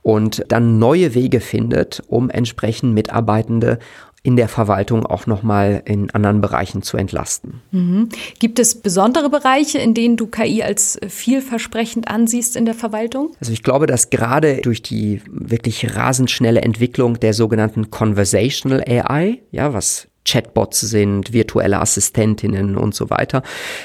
und 0.00 0.42
dann 0.48 0.78
neue 0.78 1.14
Wege 1.14 1.40
findet, 1.40 2.02
um 2.08 2.30
entsprechend 2.30 2.94
Mitarbeitende 2.94 3.78
in 4.22 4.36
der 4.36 4.48
Verwaltung 4.48 5.06
auch 5.06 5.26
nochmal 5.26 5.82
in 5.86 6.10
anderen 6.10 6.42
Bereichen 6.42 6.82
zu 6.82 6.98
entlasten. 6.98 7.62
Mhm. 7.70 8.10
Gibt 8.38 8.58
es 8.58 8.74
besondere 8.74 9.30
Bereiche, 9.30 9.78
in 9.78 9.94
denen 9.94 10.18
du 10.18 10.26
KI 10.26 10.62
als 10.62 11.00
vielversprechend 11.08 12.08
ansiehst 12.08 12.54
in 12.54 12.66
der 12.66 12.74
Verwaltung? 12.74 13.32
Also 13.40 13.52
ich 13.52 13.62
glaube, 13.62 13.86
dass 13.86 14.10
gerade 14.10 14.58
durch 14.58 14.82
die 14.82 15.22
wirklich 15.30 15.96
rasend 15.96 16.30
schnelle 16.30 16.60
Entwicklung 16.60 17.18
der 17.18 17.32
sogenannten 17.32 17.90
Conversational 17.90 18.84
AI, 18.86 19.38
ja, 19.52 19.72
was 19.72 20.09
Chatbots 20.26 20.80
sind, 20.80 21.32
virtuelle 21.32 21.80
Assistentinnen 21.80 22.76
und 22.76 22.94
so 22.94 23.08
weiter, 23.08 23.42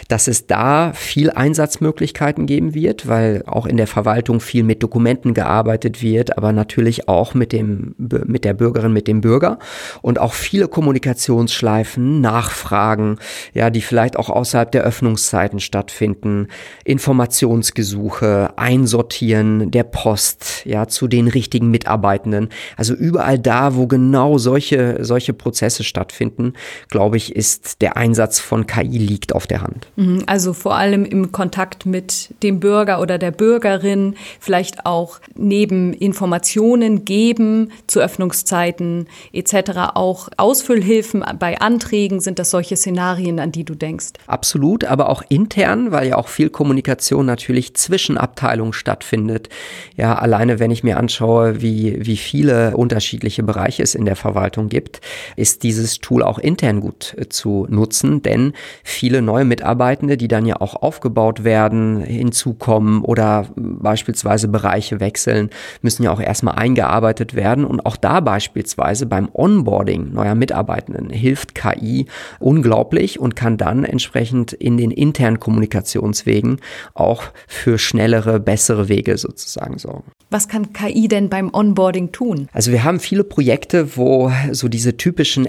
dass 0.09 0.27
es 0.27 0.47
da 0.47 0.91
viel 0.93 1.31
Einsatzmöglichkeiten 1.31 2.45
geben 2.45 2.73
wird, 2.73 3.07
weil 3.07 3.43
auch 3.47 3.65
in 3.65 3.77
der 3.77 3.87
Verwaltung 3.87 4.41
viel 4.41 4.63
mit 4.63 4.83
Dokumenten 4.83 5.33
gearbeitet 5.33 6.01
wird, 6.01 6.37
aber 6.37 6.51
natürlich 6.51 7.07
auch 7.07 7.33
mit 7.33 7.53
dem, 7.53 7.95
mit 7.97 8.43
der 8.43 8.53
Bürgerin, 8.53 8.91
mit 8.91 9.07
dem 9.07 9.21
Bürger 9.21 9.59
und 10.01 10.19
auch 10.19 10.33
viele 10.33 10.67
Kommunikationsschleifen, 10.67 12.19
Nachfragen, 12.19 13.17
ja, 13.53 13.69
die 13.69 13.81
vielleicht 13.81 14.17
auch 14.17 14.29
außerhalb 14.29 14.71
der 14.71 14.83
Öffnungszeiten 14.83 15.61
stattfinden, 15.61 16.47
Informationsgesuche, 16.83 18.57
Einsortieren 18.57 19.71
der 19.71 19.83
Post, 19.83 20.65
ja, 20.65 20.87
zu 20.87 21.07
den 21.07 21.29
richtigen 21.29 21.71
Mitarbeitenden. 21.71 22.49
Also 22.75 22.93
überall 22.93 23.39
da, 23.39 23.75
wo 23.75 23.87
genau 23.87 24.37
solche, 24.37 24.97
solche 24.99 25.33
Prozesse 25.33 25.83
stattfinden 25.85 26.24
stattfinden, 26.25 26.53
glaube 26.89 27.17
ich, 27.17 27.35
ist 27.35 27.81
der 27.81 27.97
Einsatz 27.97 28.39
von 28.39 28.67
KI 28.67 28.97
liegt 28.97 29.33
auf 29.33 29.47
der 29.47 29.61
Hand. 29.61 29.87
Mhm, 29.95 30.23
also 30.27 30.53
vor 30.53 30.75
allem 30.75 31.05
im 31.05 31.31
Kontakt 31.31 31.85
mit 31.85 32.33
dem 32.43 32.59
Bürger 32.59 33.01
oder 33.01 33.17
der 33.17 33.31
Bürgerin, 33.31 34.15
vielleicht 34.39 34.85
auch 34.85 35.19
neben 35.35 35.93
Informationen 35.93 37.05
geben 37.05 37.71
zu 37.87 37.99
Öffnungszeiten 37.99 39.07
etc. 39.33 39.93
auch 39.95 40.29
Ausfüllhilfen 40.37 41.23
bei 41.39 41.59
Anträgen. 41.59 42.19
Sind 42.19 42.39
das 42.39 42.51
solche 42.51 42.75
Szenarien, 42.75 43.39
an 43.39 43.51
die 43.51 43.63
du 43.63 43.75
denkst? 43.75 44.13
Absolut, 44.27 44.85
aber 44.85 45.09
auch 45.09 45.23
intern, 45.29 45.91
weil 45.91 46.07
ja 46.07 46.17
auch 46.17 46.27
viel 46.27 46.49
Kommunikation 46.49 47.25
natürlich 47.25 47.75
zwischen 47.75 48.17
Abteilungen 48.17 48.73
stattfindet. 48.73 49.49
Ja, 49.97 50.15
alleine 50.15 50.59
wenn 50.59 50.71
ich 50.71 50.83
mir 50.83 50.97
anschaue, 50.97 51.61
wie, 51.61 52.05
wie 52.05 52.17
viele 52.17 52.75
unterschiedliche 52.77 53.43
Bereiche 53.43 53.83
es 53.83 53.95
in 53.95 54.05
der 54.05 54.15
Verwaltung 54.15 54.69
gibt, 54.69 55.01
ist 55.35 55.63
dieses 55.63 55.99
Tool 55.99 56.14
Tool 56.15 56.23
auch 56.23 56.39
intern 56.39 56.79
gut 56.79 57.13
äh, 57.17 57.27
zu 57.27 57.67
nutzen, 57.69 58.21
denn 58.21 58.53
viele 58.83 59.21
neue 59.21 59.43
Mitarbeitende, 59.43 60.15
die 60.15 60.29
dann 60.29 60.45
ja 60.45 60.61
auch 60.61 60.75
aufgebaut 60.75 61.43
werden, 61.43 62.01
hinzukommen 62.01 63.01
oder 63.01 63.47
beispielsweise 63.55 64.47
Bereiche 64.47 65.01
wechseln, 65.01 65.49
müssen 65.81 66.03
ja 66.03 66.11
auch 66.11 66.21
erstmal 66.21 66.55
eingearbeitet 66.55 67.35
werden 67.35 67.65
und 67.65 67.85
auch 67.85 67.97
da 67.97 68.21
beispielsweise 68.21 69.05
beim 69.05 69.27
Onboarding 69.33 70.13
neuer 70.13 70.35
Mitarbeitenden 70.35 71.09
hilft 71.09 71.53
KI 71.53 72.05
unglaublich 72.39 73.19
und 73.19 73.35
kann 73.35 73.57
dann 73.57 73.83
entsprechend 73.83 74.53
in 74.53 74.77
den 74.77 74.91
internen 74.91 75.41
Kommunikationswegen 75.41 76.61
auch 76.93 77.23
für 77.47 77.77
schnellere, 77.77 78.39
bessere 78.39 78.87
Wege 78.87 79.17
sozusagen 79.17 79.77
sorgen. 79.79 80.11
Was 80.29 80.47
kann 80.47 80.73
KI 80.73 81.07
denn 81.07 81.29
beim 81.29 81.53
Onboarding 81.53 82.11
tun? 82.11 82.47
Also 82.53 82.71
wir 82.71 82.83
haben 82.83 82.99
viele 82.99 83.23
Projekte, 83.23 83.97
wo 83.97 84.31
so 84.51 84.67
diese 84.67 84.97
typischen 84.97 85.45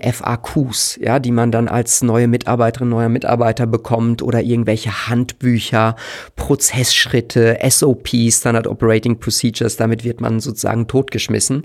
FAQs, 0.57 0.99
ja, 1.01 1.19
die 1.19 1.31
man 1.31 1.53
dann 1.53 1.69
als 1.69 2.03
neue 2.03 2.29
Mitarbeiterin, 2.29 2.89
neuer 2.89 3.09
Mitarbeiter 3.09 3.67
bekommt 3.67 4.23
oder 4.23 4.41
irgendwelche 4.41 5.09
Handbücher, 5.09 5.97
Prozessschritte, 6.37 7.59
SOPs, 7.69 8.39
Standard 8.41 8.67
Operating 8.67 9.19
Procedures, 9.19 9.77
damit 9.77 10.05
wird 10.05 10.21
man 10.21 10.41
sozusagen 10.41 10.87
totgeschmissen. 10.87 11.65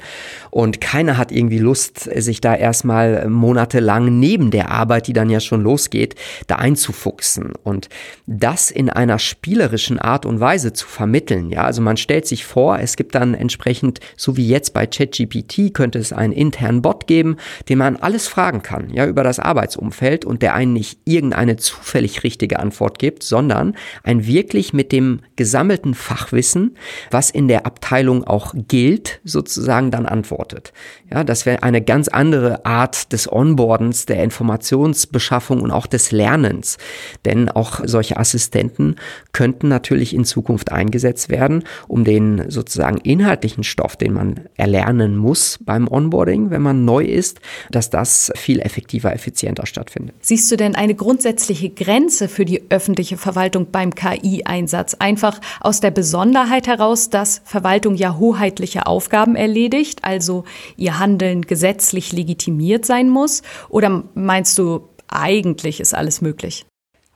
Und 0.49 0.81
keiner 0.81 1.17
hat 1.17 1.31
irgendwie 1.31 1.59
Lust, 1.59 2.01
sich 2.01 2.41
da 2.41 2.55
erstmal 2.55 3.27
monatelang 3.29 4.19
neben 4.19 4.51
der 4.51 4.69
Arbeit, 4.69 5.07
die 5.07 5.13
dann 5.13 5.29
ja 5.29 5.39
schon 5.39 5.61
losgeht, 5.61 6.15
da 6.47 6.57
einzufuchsen. 6.57 7.53
Und 7.63 7.89
das 8.27 8.71
in 8.71 8.89
einer 8.89 9.19
spielerischen 9.19 9.99
Art 9.99 10.25
und 10.25 10.39
Weise 10.39 10.73
zu 10.73 10.87
vermitteln. 10.87 11.49
Ja, 11.49 11.63
also 11.63 11.81
man 11.81 11.97
stellt 11.97 12.27
sich 12.27 12.45
vor, 12.45 12.79
es 12.79 12.95
gibt 12.95 13.15
dann 13.15 13.33
entsprechend, 13.33 13.99
so 14.17 14.37
wie 14.37 14.47
jetzt 14.47 14.73
bei 14.73 14.85
ChatGPT, 14.85 15.73
könnte 15.73 15.99
es 15.99 16.13
einen 16.13 16.33
internen 16.33 16.81
Bot 16.81 17.07
geben, 17.07 17.37
den 17.69 17.77
man 17.77 17.95
alles 17.95 18.27
fragen 18.27 18.61
kann, 18.61 18.80
ja, 18.89 19.05
über 19.05 19.23
das 19.23 19.39
Arbeitsumfeld 19.39 20.25
und 20.25 20.41
der 20.41 20.53
einen 20.53 20.73
nicht 20.73 20.99
irgendeine 21.05 21.57
zufällig 21.57 22.23
richtige 22.23 22.59
Antwort 22.59 22.99
gibt, 22.99 23.23
sondern 23.23 23.75
ein 24.03 24.25
wirklich 24.25 24.73
mit 24.73 24.91
dem 24.91 25.21
gesammelten 25.35 25.93
Fachwissen, 25.93 26.77
was 27.09 27.29
in 27.29 27.47
der 27.47 27.65
Abteilung 27.65 28.23
auch 28.23 28.53
gilt, 28.55 29.19
sozusagen 29.23 29.91
dann 29.91 30.05
antwortet. 30.05 30.73
Ja, 31.11 31.23
das 31.23 31.45
wäre 31.45 31.63
eine 31.63 31.81
ganz 31.81 32.07
andere 32.07 32.65
Art 32.65 33.13
des 33.13 33.31
Onboardens, 33.31 34.05
der 34.05 34.23
Informationsbeschaffung 34.23 35.61
und 35.61 35.71
auch 35.71 35.87
des 35.87 36.11
Lernens. 36.11 36.77
Denn 37.25 37.49
auch 37.49 37.81
solche 37.83 38.17
Assistenten 38.17 38.95
könnten 39.33 39.67
natürlich 39.67 40.15
in 40.15 40.25
Zukunft 40.25 40.71
eingesetzt 40.71 41.29
werden, 41.29 41.63
um 41.87 42.03
den 42.03 42.49
sozusagen 42.49 42.81
sozusagen 42.81 42.97
inhaltlichen 42.97 43.63
Stoff, 43.63 43.95
den 43.95 44.13
man 44.13 44.39
erlernen 44.55 45.17
muss 45.17 45.59
beim 45.61 45.87
Onboarding, 45.87 46.49
wenn 46.49 46.61
man 46.61 46.85
neu 46.85 47.03
ist, 47.03 47.39
dass 47.69 47.89
das 47.89 48.31
viel 48.35 48.59
effektiver, 48.59 48.70
effizienter 48.77 49.65
stattfindet. 49.65 50.15
Siehst 50.21 50.51
du 50.51 50.57
denn 50.57 50.75
eine 50.75 50.95
grundsätzliche 50.95 51.69
Grenze 51.69 52.27
für 52.27 52.45
die 52.45 52.63
öffentliche 52.69 53.17
Verwaltung 53.17 53.67
beim 53.71 53.93
KI-Einsatz? 53.93 54.95
Einfach 54.95 55.39
aus 55.59 55.79
der 55.79 55.91
Besonderheit 55.91 56.67
heraus, 56.67 57.09
dass 57.09 57.41
Verwaltung 57.45 57.95
ja 57.95 58.17
hoheitliche 58.17 58.87
Aufgaben 58.87 59.35
erledigt, 59.35 60.03
also 60.03 60.43
ihr 60.77 60.99
Handeln 60.99 61.41
gesetzlich 61.41 62.11
legitimiert 62.11 62.85
sein 62.85 63.09
muss? 63.09 63.41
Oder 63.69 64.03
meinst 64.13 64.57
du, 64.57 64.87
eigentlich 65.07 65.79
ist 65.79 65.93
alles 65.93 66.21
möglich? 66.21 66.65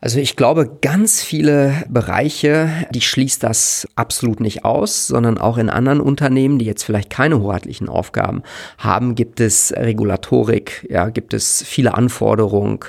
Also 0.06 0.20
ich 0.20 0.36
glaube, 0.36 0.70
ganz 0.82 1.24
viele 1.24 1.84
Bereiche, 1.90 2.70
die 2.92 3.02
schließt 3.02 3.42
das 3.42 3.88
absolut 3.96 4.40
nicht 4.40 4.64
aus, 4.64 5.08
sondern 5.08 5.40
auch 5.40 5.58
in 5.58 5.68
anderen 5.68 6.00
Unternehmen, 6.00 6.60
die 6.60 6.66
jetzt 6.66 6.84
vielleicht 6.84 7.10
keine 7.10 7.42
hoheitlichen 7.42 7.90
Aufgaben 7.90 8.44
haben, 8.78 9.16
gibt 9.16 9.40
es 9.40 9.74
Regulatorik, 9.76 10.86
ja, 10.92 11.10
gibt 11.10 11.34
es 11.34 11.64
viele 11.66 11.96
Anforderungen. 11.96 12.82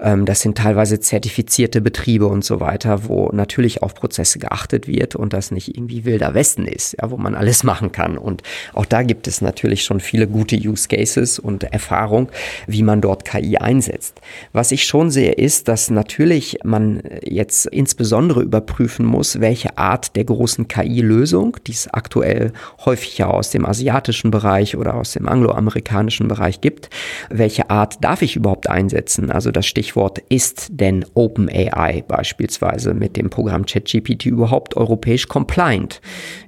Ähm, 0.00 0.24
das 0.24 0.40
sind 0.40 0.56
teilweise 0.56 0.98
zertifizierte 0.98 1.82
Betriebe 1.82 2.26
und 2.26 2.42
so 2.42 2.58
weiter, 2.58 3.06
wo 3.06 3.28
natürlich 3.34 3.82
auf 3.82 3.94
Prozesse 3.94 4.38
geachtet 4.38 4.88
wird 4.88 5.14
und 5.14 5.34
das 5.34 5.50
nicht 5.50 5.76
irgendwie 5.76 6.06
wilder 6.06 6.32
Westen 6.32 6.66
ist, 6.66 6.96
ja, 6.98 7.10
wo 7.10 7.18
man 7.18 7.34
alles 7.34 7.64
machen 7.64 7.92
kann. 7.92 8.16
Und 8.16 8.42
auch 8.72 8.86
da 8.86 9.02
gibt 9.02 9.28
es 9.28 9.42
natürlich 9.42 9.84
schon 9.84 10.00
viele 10.00 10.26
gute 10.26 10.56
Use 10.56 10.88
Cases 10.88 11.38
und 11.38 11.64
Erfahrung, 11.64 12.30
wie 12.66 12.82
man 12.82 13.02
dort 13.02 13.26
KI 13.26 13.58
einsetzt. 13.58 14.22
Was 14.54 14.72
ich 14.72 14.86
schon 14.86 15.10
sehe, 15.10 15.32
ist, 15.32 15.68
dass 15.68 15.90
natürlich 15.90 16.45
natürlich 16.46 16.58
man 16.64 17.02
jetzt 17.22 17.66
insbesondere 17.66 18.42
überprüfen 18.42 19.06
muss, 19.06 19.40
welche 19.40 19.78
Art 19.78 20.16
der 20.16 20.24
großen 20.24 20.68
KI-Lösung, 20.68 21.56
die 21.66 21.72
es 21.72 21.88
aktuell 21.92 22.52
häufig 22.84 23.18
ja 23.18 23.28
aus 23.28 23.50
dem 23.50 23.66
asiatischen 23.66 24.30
Bereich 24.30 24.76
oder 24.76 24.94
aus 24.94 25.12
dem 25.12 25.28
angloamerikanischen 25.28 26.28
Bereich 26.28 26.60
gibt, 26.60 26.90
welche 27.30 27.70
Art 27.70 28.02
darf 28.02 28.22
ich 28.22 28.36
überhaupt 28.36 28.68
einsetzen? 28.68 29.30
Also 29.30 29.50
das 29.50 29.66
Stichwort 29.66 30.18
ist 30.28 30.68
denn 30.70 31.04
OpenAI 31.14 32.04
beispielsweise 32.06 32.94
mit 32.94 33.16
dem 33.16 33.30
Programm 33.30 33.66
ChatGPT 33.66 34.26
überhaupt 34.26 34.76
europäisch 34.76 35.28
compliant? 35.28 36.00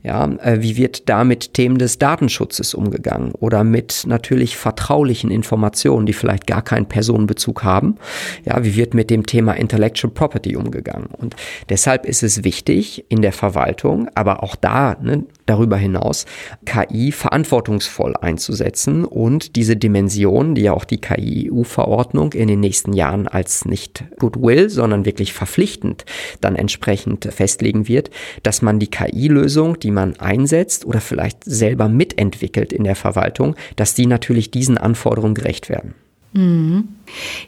Ja, 0.03 0.27
äh, 0.43 0.59
wie 0.61 0.77
wird 0.77 1.09
da 1.09 1.25
mit 1.25 1.55
Themen 1.55 1.79
des 1.79 1.99
Datenschutzes 1.99 2.75
umgegangen 2.75 3.33
oder 3.33 3.65
mit 3.65 4.05
natürlich 4.07 4.57
vertraulichen 4.57 5.31
Informationen, 5.31 6.07
die 6.07 6.13
vielleicht 6.13 6.47
gar 6.47 6.63
keinen 6.63 6.87
Personenbezug 6.87 7.65
haben? 7.65 7.97
Ja, 8.45 8.63
wie 8.65 8.77
wird 8.77 8.95
mit 8.95 9.11
dem 9.11 9.27
Thema 9.27 9.53
Intellect 9.55 9.88
Intellectual 9.89 10.13
Property 10.13 10.57
umgegangen. 10.57 11.07
Und 11.07 11.35
deshalb 11.69 12.07
ist 12.07 12.23
es 12.23 12.45
wichtig 12.45 13.05
in 13.09 13.23
der 13.23 13.33
Verwaltung, 13.33 14.09
aber 14.15 14.43
auch 14.43 14.55
da 14.55 14.97
ne, 15.01 15.25
darüber 15.47 15.77
hinaus, 15.77 16.27
KI 16.67 17.13
verantwortungsvoll 17.13 18.15
einzusetzen 18.21 19.05
und 19.05 19.57
diese 19.57 19.77
Dimension, 19.77 20.55
die 20.55 20.63
ja 20.63 20.73
auch 20.73 20.85
die 20.85 21.01
KI-EU-Verordnung 21.01 22.35
in 22.35 22.49
den 22.49 22.61
nächsten 22.61 22.93
Jahren 22.93 23.27
als 23.27 23.65
nicht 23.65 24.05
Goodwill, 24.19 24.69
sondern 24.69 25.05
wirklich 25.05 25.33
verpflichtend 25.33 26.05
dann 26.41 26.57
entsprechend 26.57 27.25
festlegen 27.33 27.89
wird, 27.89 28.11
dass 28.43 28.63
man 28.63 28.79
die 28.79 28.91
KI-Lösung, 28.91 29.79
die 29.79 29.91
man 29.91 30.19
einsetzt 30.21 30.85
oder 30.85 31.01
vielleicht 31.01 31.45
selber 31.45 31.89
mitentwickelt 31.89 32.73
in 32.73 32.85
der 32.85 32.97
Verwaltung, 32.97 33.57
dass 33.77 33.95
die 33.95 34.07
natürlich 34.07 34.51
diesen 34.51 34.77
Anforderungen 34.77 35.35
gerecht 35.35 35.69
werden. 35.69 35.95
Mhm. 36.33 36.89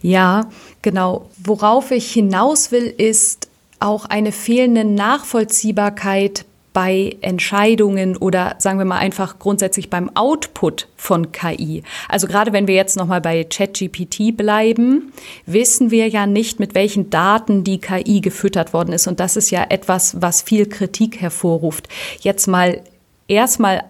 Ja, 0.02 0.48
genau. 0.82 1.28
Worauf 1.42 1.90
ich 1.90 2.12
hinaus 2.12 2.72
will, 2.72 2.86
ist 2.86 3.48
auch 3.78 4.04
eine 4.04 4.32
fehlende 4.32 4.84
Nachvollziehbarkeit 4.84 6.44
bei 6.72 7.16
Entscheidungen 7.20 8.16
oder 8.16 8.54
sagen 8.58 8.78
wir 8.78 8.84
mal 8.84 8.98
einfach 8.98 9.38
grundsätzlich 9.38 9.90
beim 9.90 10.14
Output 10.14 10.86
von 10.96 11.32
KI. 11.32 11.82
Also 12.08 12.28
gerade 12.28 12.52
wenn 12.52 12.68
wir 12.68 12.74
jetzt 12.74 12.96
noch 12.96 13.06
mal 13.06 13.20
bei 13.20 13.42
ChatGPT 13.42 14.36
bleiben, 14.36 15.12
wissen 15.46 15.90
wir 15.90 16.08
ja 16.08 16.26
nicht, 16.26 16.60
mit 16.60 16.74
welchen 16.74 17.10
Daten 17.10 17.64
die 17.64 17.80
KI 17.80 18.20
gefüttert 18.20 18.72
worden 18.72 18.92
ist 18.92 19.08
und 19.08 19.18
das 19.18 19.36
ist 19.36 19.50
ja 19.50 19.66
etwas, 19.68 20.22
was 20.22 20.42
viel 20.42 20.66
Kritik 20.66 21.20
hervorruft. 21.20 21.88
Jetzt 22.20 22.46
mal 22.46 22.82
erstmal 23.26 23.82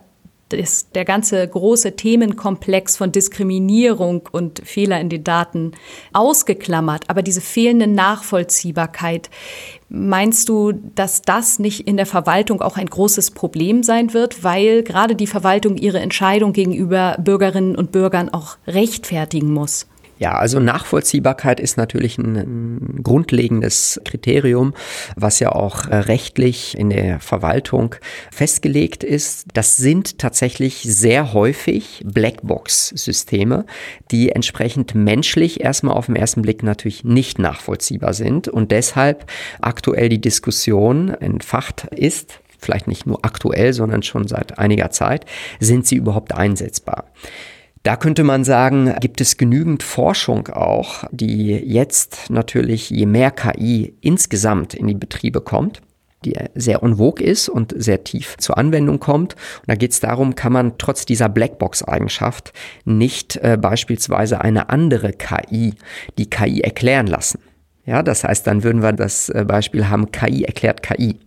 das, 0.51 0.91
der 0.93 1.05
ganze 1.05 1.47
große 1.47 1.97
Themenkomplex 1.97 2.97
von 2.97 3.13
Diskriminierung 3.13 4.29
und 4.31 4.61
Fehler 4.65 5.01
in 5.01 5.09
den 5.09 5.25
Daten 5.25 5.73
ausgeklammert. 6.13 7.05
Aber 7.09 7.23
diese 7.23 7.41
fehlende 7.41 7.87
Nachvollziehbarkeit, 7.87 9.31
meinst 9.89 10.49
du, 10.49 10.73
dass 10.73 11.23
das 11.23 11.59
nicht 11.59 11.87
in 11.87 11.97
der 11.97 12.07
Verwaltung 12.07 12.63
auch 12.63 12.77
ein 12.77 12.87
großes 12.87 13.33
Problem 13.33 13.83
sein 13.83 14.15
wird, 14.15 14.45
weil 14.45 14.83
gerade 14.83 15.17
die 15.17 15.27
Verwaltung 15.27 15.77
ihre 15.77 16.01
Entscheidung 16.01 16.53
gegenüber 16.53 17.17
Bürgerinnen 17.19 17.77
und 17.77 17.93
Bürgern 17.93 18.29
auch 18.29 18.57
rechtfertigen 18.67 19.53
muss? 19.53 19.87
Ja, 20.21 20.33
also 20.33 20.61
Nachvollziehbarkeit 20.61 21.61
ist 21.61 21.79
natürlich 21.79 22.19
ein, 22.19 22.37
ein, 22.37 23.03
grundlegendes 23.03 23.99
Kriterium, 24.05 24.75
was 25.17 25.41
ja 25.41 25.53
auch 25.53 25.87
äh, 25.87 25.97
rechtlich 25.97 26.77
in 26.77 26.91
der 26.91 27.21
Verwaltung 27.21 27.95
festgelegt 28.31 29.03
ist. 29.03 29.47
Das 29.55 29.79
sind 29.79 30.19
tatsächlich 30.19 30.83
sehr 30.83 31.33
häufig 31.33 32.03
Blackbox-Systeme, 32.05 33.65
die 34.11 34.29
entsprechend 34.33 34.95
menschlich 34.95 35.63
erstmal 35.63 35.97
auf 35.97 36.05
den 36.05 36.17
ersten 36.17 36.43
Blick 36.43 36.63
natürlich 36.63 37.03
nicht 37.03 37.39
nachvollziehbar 37.39 38.13
sind 38.13 38.47
und 38.47 38.73
deshalb 38.73 39.25
aktuell 39.63 40.11
die 40.11 40.21
Diskussion 40.21 41.09
entfacht 41.09 41.87
ist, 41.97 42.41
vielleicht 42.59 42.89
nicht 42.89 43.07
nur 43.07 43.25
aktuell, 43.25 43.73
sondern 43.73 44.03
schon 44.03 44.29
seit 44.29 44.59
einiger 44.59 44.91
Zeit, 44.91 45.25
sind 45.61 45.87
sie 45.87 45.97
überhaupt 45.97 46.35
einsetzbar. 46.35 47.07
Da 47.83 47.97
könnte 47.97 48.25
man 48.25 48.45
sagen, 48.45 48.95
gibt 49.01 49.23
es 49.23 49.39
genügend 49.39 49.83
Forschung 49.83 50.49
auch, 50.49 51.05
die 51.13 51.53
jetzt 51.53 52.29
natürlich, 52.29 52.91
je 52.91 53.07
mehr 53.07 53.31
KI 53.31 53.95
insgesamt 54.03 54.75
in 54.75 54.87
die 54.87 54.95
Betriebe 54.95 55.41
kommt, 55.41 55.81
die 56.27 56.37
sehr 56.55 56.81
vogue 56.81 57.25
ist 57.25 57.49
und 57.49 57.73
sehr 57.75 58.05
tief 58.05 58.37
zur 58.37 58.59
Anwendung 58.59 59.01
kommt. 59.01 59.35
Und 59.61 59.69
da 59.69 59.75
geht 59.77 59.93
es 59.93 60.01
darum, 60.01 60.35
kann 60.35 60.53
man 60.53 60.77
trotz 60.77 61.07
dieser 61.07 61.31
Blackbox-Eigenschaft 61.31 62.53
nicht 62.85 63.37
äh, 63.37 63.57
beispielsweise 63.59 64.43
eine 64.43 64.69
andere 64.69 65.13
KI 65.13 65.75
die 66.19 66.29
KI 66.29 66.61
erklären 66.61 67.07
lassen. 67.07 67.41
Ja, 67.87 68.03
das 68.03 68.25
heißt, 68.25 68.47
dann 68.47 68.63
würden 68.63 68.83
wir 68.83 68.93
das 68.93 69.31
äh, 69.31 69.45
Beispiel 69.49 69.89
haben, 69.89 70.13
KI 70.13 70.45
erklärt 70.45 70.83
KI 70.83 71.19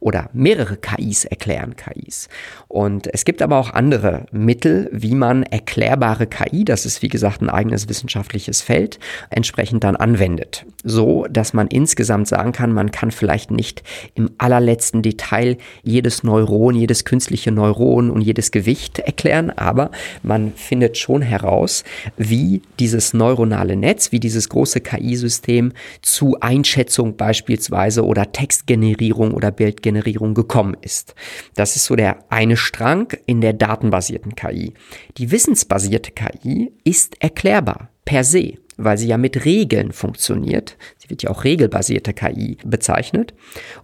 oder 0.00 0.30
mehrere 0.32 0.76
KIs 0.76 1.26
erklären 1.26 1.76
KIs. 1.76 2.28
Und 2.68 3.12
es 3.12 3.24
gibt 3.24 3.42
aber 3.42 3.58
auch 3.58 3.72
andere 3.72 4.26
Mittel, 4.32 4.88
wie 4.92 5.14
man 5.14 5.42
erklärbare 5.42 6.26
KI, 6.26 6.64
das 6.64 6.86
ist 6.86 7.02
wie 7.02 7.08
gesagt 7.08 7.42
ein 7.42 7.50
eigenes 7.50 7.88
wissenschaftliches 7.88 8.62
Feld, 8.62 8.98
entsprechend 9.28 9.84
dann 9.84 9.96
anwendet. 9.96 10.64
So, 10.82 11.26
dass 11.30 11.52
man 11.52 11.68
insgesamt 11.68 12.28
sagen 12.28 12.52
kann, 12.52 12.72
man 12.72 12.90
kann 12.90 13.10
vielleicht 13.10 13.50
nicht 13.50 13.82
im 14.14 14.30
allerletzten 14.38 15.02
Detail 15.02 15.58
jedes 15.82 16.22
Neuron, 16.22 16.74
jedes 16.74 17.04
künstliche 17.04 17.50
Neuron 17.50 18.10
und 18.10 18.22
jedes 18.22 18.50
Gewicht 18.50 18.98
erklären, 19.00 19.50
aber 19.50 19.90
man 20.22 20.52
findet 20.54 20.96
schon 20.96 21.22
heraus, 21.22 21.84
wie 22.16 22.62
dieses 22.78 23.12
neuronale 23.12 23.76
Netz, 23.76 24.12
wie 24.12 24.20
dieses 24.20 24.48
große 24.48 24.80
KI-System 24.80 25.72
zu 26.00 26.38
Einschätzung 26.40 27.16
beispielsweise 27.16 28.04
oder 28.04 28.32
Textgenerierung 28.32 29.32
oder 29.40 29.50
Bildgenerierung 29.50 30.34
gekommen 30.34 30.76
ist. 30.82 31.14
Das 31.54 31.76
ist 31.76 31.86
so 31.86 31.96
der 31.96 32.18
eine 32.28 32.58
Strang 32.58 33.14
in 33.24 33.40
der 33.40 33.54
datenbasierten 33.54 34.34
KI. 34.34 34.74
Die 35.16 35.30
wissensbasierte 35.30 36.12
KI 36.12 36.72
ist 36.84 37.22
erklärbar 37.22 37.88
per 38.04 38.22
se, 38.22 38.58
weil 38.76 38.98
sie 38.98 39.08
ja 39.08 39.16
mit 39.16 39.46
Regeln 39.46 39.92
funktioniert. 39.92 40.76
Sie 40.98 41.08
wird 41.08 41.22
ja 41.22 41.30
auch 41.30 41.44
regelbasierte 41.44 42.12
KI 42.12 42.58
bezeichnet. 42.64 43.32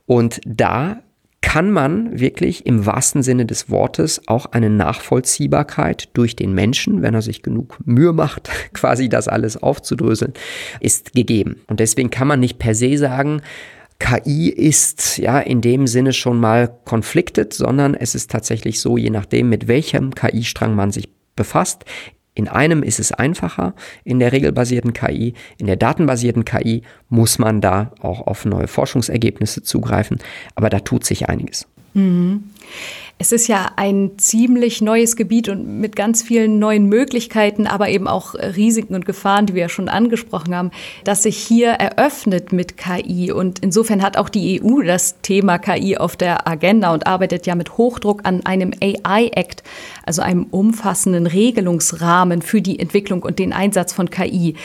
Und 0.04 0.40
da 0.44 1.00
kann 1.40 1.70
man 1.70 2.18
wirklich 2.18 2.66
im 2.66 2.86
wahrsten 2.86 3.22
Sinne 3.22 3.46
des 3.46 3.70
Wortes 3.70 4.20
auch 4.26 4.46
eine 4.46 4.68
Nachvollziehbarkeit 4.68 6.10
durch 6.12 6.34
den 6.36 6.52
Menschen, 6.52 7.02
wenn 7.02 7.14
er 7.14 7.22
sich 7.22 7.40
genug 7.40 7.78
Mühe 7.84 8.12
macht, 8.12 8.50
quasi 8.74 9.08
das 9.08 9.28
alles 9.28 9.56
aufzudröseln, 9.56 10.34
ist 10.80 11.14
gegeben. 11.14 11.60
Und 11.66 11.80
deswegen 11.80 12.10
kann 12.10 12.28
man 12.28 12.40
nicht 12.40 12.58
per 12.58 12.74
se 12.74 12.98
sagen, 12.98 13.40
KI 13.98 14.48
ist 14.50 15.18
ja 15.18 15.40
in 15.40 15.60
dem 15.60 15.86
Sinne 15.86 16.12
schon 16.12 16.38
mal 16.38 16.68
konfliktet, 16.84 17.54
sondern 17.54 17.94
es 17.94 18.14
ist 18.14 18.30
tatsächlich 18.30 18.80
so, 18.80 18.96
je 18.96 19.10
nachdem, 19.10 19.48
mit 19.48 19.68
welchem 19.68 20.14
KI-Strang 20.14 20.74
man 20.74 20.92
sich 20.92 21.08
befasst. 21.34 21.84
In 22.34 22.48
einem 22.48 22.82
ist 22.82 23.00
es 23.00 23.12
einfacher, 23.12 23.74
in 24.04 24.18
der 24.18 24.32
regelbasierten 24.32 24.92
KI, 24.92 25.32
in 25.56 25.66
der 25.66 25.76
datenbasierten 25.76 26.44
KI 26.44 26.82
muss 27.08 27.38
man 27.38 27.62
da 27.62 27.92
auch 28.00 28.26
auf 28.26 28.44
neue 28.44 28.68
Forschungsergebnisse 28.68 29.62
zugreifen, 29.62 30.18
aber 30.54 30.68
da 30.68 30.80
tut 30.80 31.04
sich 31.04 31.30
einiges. 31.30 31.66
Mhm. 31.94 32.50
Es 33.18 33.32
ist 33.32 33.46
ja 33.48 33.70
ein 33.76 34.18
ziemlich 34.18 34.82
neues 34.82 35.16
Gebiet 35.16 35.48
und 35.48 35.80
mit 35.80 35.96
ganz 35.96 36.22
vielen 36.22 36.58
neuen 36.58 36.86
Möglichkeiten, 36.86 37.66
aber 37.66 37.88
eben 37.88 38.08
auch 38.08 38.34
Risiken 38.34 38.94
und 38.94 39.06
Gefahren, 39.06 39.46
die 39.46 39.54
wir 39.54 39.62
ja 39.62 39.68
schon 39.70 39.88
angesprochen 39.88 40.54
haben, 40.54 40.70
dass 41.04 41.22
sich 41.22 41.38
hier 41.38 41.70
eröffnet 41.70 42.52
mit 42.52 42.76
KI. 42.76 43.32
Und 43.32 43.60
insofern 43.60 44.02
hat 44.02 44.18
auch 44.18 44.28
die 44.28 44.62
EU 44.62 44.82
das 44.82 45.22
Thema 45.22 45.58
KI 45.58 45.96
auf 45.96 46.16
der 46.16 46.46
Agenda 46.46 46.92
und 46.92 47.06
arbeitet 47.06 47.46
ja 47.46 47.54
mit 47.54 47.78
Hochdruck 47.78 48.20
an 48.24 48.44
einem 48.44 48.72
AI-Act, 48.82 49.62
also 50.04 50.20
einem 50.20 50.44
umfassenden 50.50 51.26
Regelungsrahmen 51.26 52.42
für 52.42 52.60
die 52.60 52.78
Entwicklung 52.78 53.22
und 53.22 53.38
den 53.38 53.54
Einsatz 53.54 53.94
von 53.94 54.10
KI. 54.10 54.56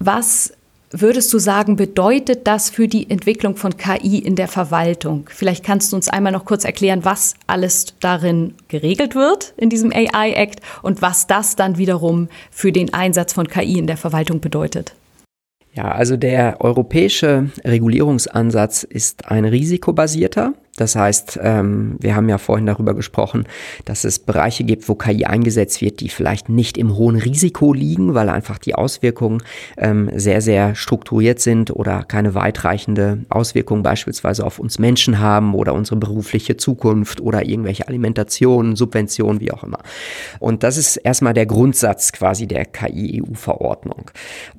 Was 0.00 0.54
würdest 0.90 1.32
du 1.32 1.38
sagen, 1.38 1.76
bedeutet 1.76 2.46
das 2.46 2.70
für 2.70 2.88
die 2.88 3.10
Entwicklung 3.10 3.56
von 3.56 3.76
KI 3.76 4.18
in 4.18 4.36
der 4.36 4.48
Verwaltung? 4.48 5.28
Vielleicht 5.30 5.64
kannst 5.64 5.92
du 5.92 5.96
uns 5.96 6.08
einmal 6.08 6.32
noch 6.32 6.44
kurz 6.44 6.64
erklären, 6.64 7.04
was 7.04 7.34
alles 7.46 7.94
darin 8.00 8.54
geregelt 8.68 9.14
wird 9.14 9.54
in 9.56 9.70
diesem 9.70 9.92
AI 9.92 10.32
Act 10.32 10.60
und 10.82 11.02
was 11.02 11.26
das 11.26 11.56
dann 11.56 11.78
wiederum 11.78 12.28
für 12.50 12.72
den 12.72 12.92
Einsatz 12.92 13.32
von 13.32 13.48
KI 13.48 13.78
in 13.78 13.86
der 13.86 13.96
Verwaltung 13.96 14.40
bedeutet. 14.40 14.94
Ja, 15.72 15.92
also 15.92 16.16
der 16.16 16.60
europäische 16.60 17.50
Regulierungsansatz 17.64 18.82
ist 18.82 19.26
ein 19.30 19.44
risikobasierter. 19.44 20.54
Das 20.80 20.96
heißt, 20.96 21.38
ähm, 21.42 21.96
wir 22.00 22.16
haben 22.16 22.30
ja 22.30 22.38
vorhin 22.38 22.64
darüber 22.64 22.94
gesprochen, 22.94 23.44
dass 23.84 24.04
es 24.04 24.18
Bereiche 24.18 24.64
gibt, 24.64 24.88
wo 24.88 24.94
KI 24.94 25.26
eingesetzt 25.26 25.82
wird, 25.82 26.00
die 26.00 26.08
vielleicht 26.08 26.48
nicht 26.48 26.78
im 26.78 26.96
hohen 26.96 27.16
Risiko 27.16 27.74
liegen, 27.74 28.14
weil 28.14 28.30
einfach 28.30 28.56
die 28.56 28.74
Auswirkungen 28.74 29.42
ähm, 29.76 30.10
sehr, 30.14 30.40
sehr 30.40 30.74
strukturiert 30.74 31.38
sind 31.38 31.70
oder 31.70 32.02
keine 32.04 32.34
weitreichende 32.34 33.26
Auswirkungen 33.28 33.82
beispielsweise 33.82 34.42
auf 34.46 34.58
uns 34.58 34.78
Menschen 34.78 35.18
haben 35.18 35.52
oder 35.54 35.74
unsere 35.74 35.96
berufliche 35.96 36.56
Zukunft 36.56 37.20
oder 37.20 37.44
irgendwelche 37.44 37.86
Alimentationen, 37.86 38.74
Subventionen, 38.74 39.42
wie 39.42 39.52
auch 39.52 39.64
immer. 39.64 39.80
Und 40.38 40.62
das 40.62 40.78
ist 40.78 40.96
erstmal 40.96 41.34
der 41.34 41.44
Grundsatz 41.44 42.12
quasi 42.12 42.46
der 42.46 42.64
KI-EU-Verordnung. 42.64 44.10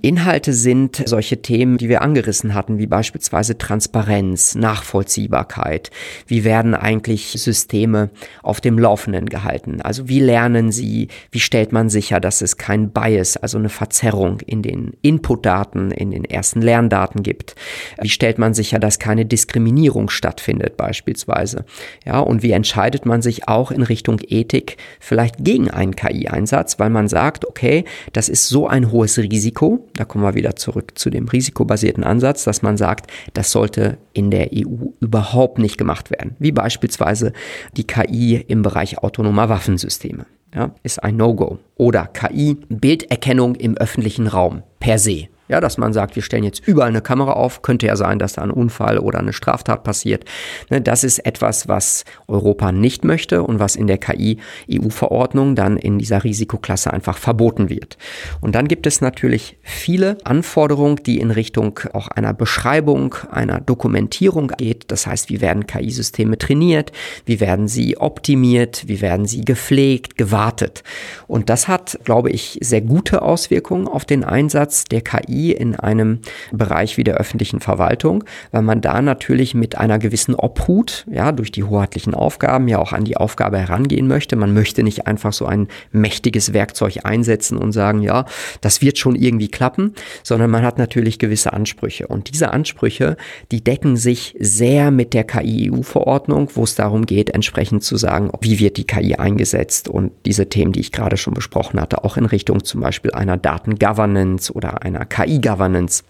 Inhalte 0.03 0.53
sind 0.53 1.01
solche 1.03 1.41
Themen, 1.41 1.79
die 1.79 1.89
wir 1.89 2.03
angerissen 2.03 2.53
hatten, 2.53 2.77
wie 2.77 2.86
beispielsweise 2.86 3.57
Transparenz, 3.57 4.53
Nachvollziehbarkeit, 4.53 5.89
wie 6.28 6.43
werden 6.43 6.76
eigentlich 6.76 7.32
Systeme 7.32 8.10
auf 8.43 8.62
dem 8.62 8.78
Laufenden 8.78 9.28
gehalten? 9.28 9.82
Also 9.82 10.08
wie 10.08 10.19
lernen 10.19 10.71
sie, 10.71 11.08
wie 11.32 11.39
stellt 11.39 11.71
man 11.71 11.89
sicher, 11.89 12.19
dass 12.19 12.41
es 12.41 12.58
kein 12.58 12.91
Bias, 12.91 13.38
also 13.38 13.58
eine 13.58 13.69
Verzerrung 13.69 14.39
in 14.41 14.62
den 14.62 14.93
Inputdaten, 15.02 15.91
in 15.91 16.12
den 16.12 16.26
ersten 16.26 16.62
Lerndaten 16.62 17.24
gibt? 17.24 17.56
Wie 18.02 18.10
stellt 18.10 18.38
man 18.38 18.54
sicher, 18.54 18.80
dass 18.80 19.00
keine 19.00 19.26
Diskriminierung 19.26 20.10
stattfindet 20.10 20.78
beispielsweise? 20.78 21.65
Ja, 22.06 22.19
und 22.19 22.43
wie 22.43 22.52
entscheidet 22.52 23.06
man 23.06 23.21
sich 23.21 23.47
auch 23.47 23.71
in 23.71 23.84
Richtung 23.84 24.19
Ethik 24.28 24.78
vielleicht 25.00 25.36
gegen 25.39 25.69
einen 25.69 25.95
KI-Einsatz, 25.95 26.80
weil 26.80 26.89
man 26.89 27.08
sagt, 27.08 27.45
okay, 27.47 27.86
das 28.13 28.30
ist 28.30 28.47
so 28.47 28.67
ein 28.67 28.91
hohes 28.91 29.17
Risiko, 29.17 29.88
da 29.95 30.06
kommen 30.06 30.24
wir 30.24 30.36
wieder 30.36 30.56
zurück 30.56 30.97
zu 30.97 31.10
dem 31.10 31.28
risikobasierten 31.28 32.04
Ansatz, 32.04 32.43
dass 32.43 32.62
man 32.62 32.78
sagt, 32.78 33.12
das 33.34 33.52
sollte 33.52 33.97
in 34.13 34.32
der 34.32 34.50
EU 34.54 34.89
überhaupt 35.00 35.58
nicht 35.58 35.78
gemacht 35.78 36.12
werden, 36.12 36.36
wie 36.39 36.52
beispielsweise 36.52 37.34
die 37.78 37.86
KI 37.86 38.43
im 38.47 38.62
Bereich 38.62 38.97
autonomer 39.00 39.50
Waffensysteme. 39.50 40.26
Ja, 40.54 40.76
ist 40.84 41.02
ein 41.02 41.15
No-Go. 41.15 41.60
Oder 41.76 42.08
KI, 42.08 42.58
Bilderkennung 42.67 43.56
im 43.56 43.78
öffentlichen 43.78 44.28
Raum 44.28 44.63
per 44.80 45.00
se. 45.00 45.28
Ja, 45.51 45.59
dass 45.59 45.77
man 45.77 45.91
sagt, 45.91 46.15
wir 46.15 46.23
stellen 46.23 46.45
jetzt 46.45 46.65
überall 46.65 46.87
eine 46.87 47.01
Kamera 47.01 47.33
auf, 47.33 47.61
könnte 47.61 47.85
ja 47.85 47.97
sein, 47.97 48.19
dass 48.19 48.33
da 48.33 48.41
ein 48.41 48.51
Unfall 48.51 48.97
oder 48.97 49.19
eine 49.19 49.33
Straftat 49.33 49.83
passiert. 49.83 50.23
Ne, 50.69 50.79
das 50.79 51.03
ist 51.03 51.19
etwas, 51.19 51.67
was 51.67 52.05
Europa 52.29 52.71
nicht 52.71 53.03
möchte 53.03 53.43
und 53.43 53.59
was 53.59 53.75
in 53.75 53.87
der 53.87 53.97
KI-EU-Verordnung 53.97 55.55
dann 55.55 55.75
in 55.75 55.99
dieser 55.99 56.23
Risikoklasse 56.23 56.93
einfach 56.93 57.17
verboten 57.17 57.67
wird. 57.69 57.97
Und 58.39 58.55
dann 58.55 58.69
gibt 58.69 58.87
es 58.87 59.01
natürlich 59.01 59.57
viele 59.61 60.19
Anforderungen, 60.23 61.03
die 61.05 61.19
in 61.19 61.31
Richtung 61.31 61.81
auch 61.91 62.07
einer 62.07 62.33
Beschreibung, 62.33 63.15
einer 63.29 63.59
Dokumentierung 63.59 64.53
geht. 64.57 64.85
Das 64.89 65.05
heißt, 65.05 65.29
wie 65.29 65.41
werden 65.41 65.67
KI-Systeme 65.67 66.37
trainiert? 66.37 66.93
Wie 67.25 67.41
werden 67.41 67.67
sie 67.67 67.97
optimiert? 67.97 68.83
Wie 68.87 69.01
werden 69.01 69.25
sie 69.25 69.41
gepflegt, 69.41 70.15
gewartet? 70.15 70.83
Und 71.27 71.49
das 71.49 71.67
hat, 71.67 71.99
glaube 72.05 72.29
ich, 72.29 72.57
sehr 72.61 72.79
gute 72.79 73.21
Auswirkungen 73.21 73.89
auf 73.89 74.05
den 74.05 74.23
Einsatz 74.23 74.85
der 74.85 75.01
KI 75.01 75.40
in 75.49 75.75
einem 75.75 76.19
Bereich 76.51 76.97
wie 76.97 77.04
der 77.04 77.15
öffentlichen 77.15 77.60
Verwaltung, 77.60 78.23
weil 78.51 78.62
man 78.62 78.82
da 78.82 79.01
natürlich 79.01 79.56
mit 79.56 79.77
einer 79.77 79.99
gewissen 79.99 80.36
Obhut, 80.36 81.06
ja, 81.12 81.32
durch 81.32 81.51
die 81.51 81.63
hoheitlichen 81.63 82.13
Aufgaben 82.13 82.67
ja 82.67 82.77
auch 82.77 82.93
an 82.93 83.06
die 83.06 83.17
Aufgabe 83.17 83.58
herangehen 83.58 84.08
möchte. 84.08 84.36
Man 84.36 84.54
möchte 84.54 84.84
nicht 84.84 85.08
einfach 85.08 85.34
so 85.34 85.45
ein 85.45 85.67
mächtiges 85.91 86.54
Werkzeug 86.54 86.99
einsetzen 87.04 87.58
und 87.58 87.71
sagen, 87.71 88.01
ja, 88.01 88.25
das 88.62 88.82
wird 88.82 88.97
schon 88.97 89.15
irgendwie 89.15 89.47
klappen, 89.47 89.93
sondern 90.23 90.51
man 90.51 90.63
hat 90.63 90.77
natürlich 90.77 91.19
gewisse 91.19 91.54
Ansprüche. 91.54 92.08
Und 92.08 92.32
diese 92.32 92.51
Ansprüche, 92.51 93.17
die 93.51 93.63
decken 93.63 93.97
sich 93.97 94.36
sehr 94.39 94.91
mit 94.91 95.13
der 95.13 95.23
KI-EU-Verordnung, 95.23 96.49
wo 96.54 96.63
es 96.63 96.75
darum 96.75 97.06
geht, 97.06 97.30
entsprechend 97.30 97.84
zu 97.84 97.97
sagen, 97.97 98.32
wie 98.41 98.60
wird 98.60 98.77
die 98.77 98.86
KI 98.86 99.15
eingesetzt 99.15 99.88
und 99.88 100.12
diese 100.25 100.49
Themen, 100.49 100.71
die 100.71 100.80
ich 100.80 100.91
gerade 100.91 101.17
schon 101.17 101.34
besprochen 101.34 101.80
hatte, 101.80 102.04
auch 102.04 102.17
in 102.17 102.25
Richtung 102.25 102.63
zum 102.63 102.82
Beispiel 102.82 103.12
einer 103.12 103.38
Datengovernance 103.38 104.54
oder 104.54 104.82
einer 104.84 105.06
KI 105.06 105.31
KI-Governance. 105.32 106.04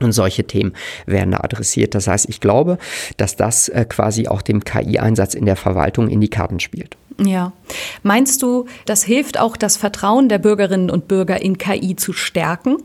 Und 0.00 0.12
solche 0.12 0.44
Themen 0.44 0.74
werden 1.06 1.32
da 1.32 1.38
adressiert. 1.38 1.94
Das 1.96 2.06
heißt, 2.06 2.28
ich 2.28 2.40
glaube, 2.40 2.78
dass 3.16 3.34
das 3.34 3.68
äh, 3.68 3.84
quasi 3.84 4.28
auch 4.28 4.42
dem 4.42 4.62
KI-Einsatz 4.62 5.34
in 5.34 5.44
der 5.44 5.56
Verwaltung 5.56 6.08
in 6.08 6.20
die 6.20 6.28
Karten 6.28 6.60
spielt. 6.60 6.96
Ja. 7.20 7.52
Meinst 8.04 8.42
du, 8.42 8.66
das 8.86 9.02
hilft 9.02 9.40
auch, 9.40 9.56
das 9.56 9.76
Vertrauen 9.76 10.28
der 10.28 10.38
Bürgerinnen 10.38 10.88
und 10.88 11.08
Bürger 11.08 11.42
in 11.42 11.58
KI 11.58 11.96
zu 11.96 12.12
stärken? 12.12 12.76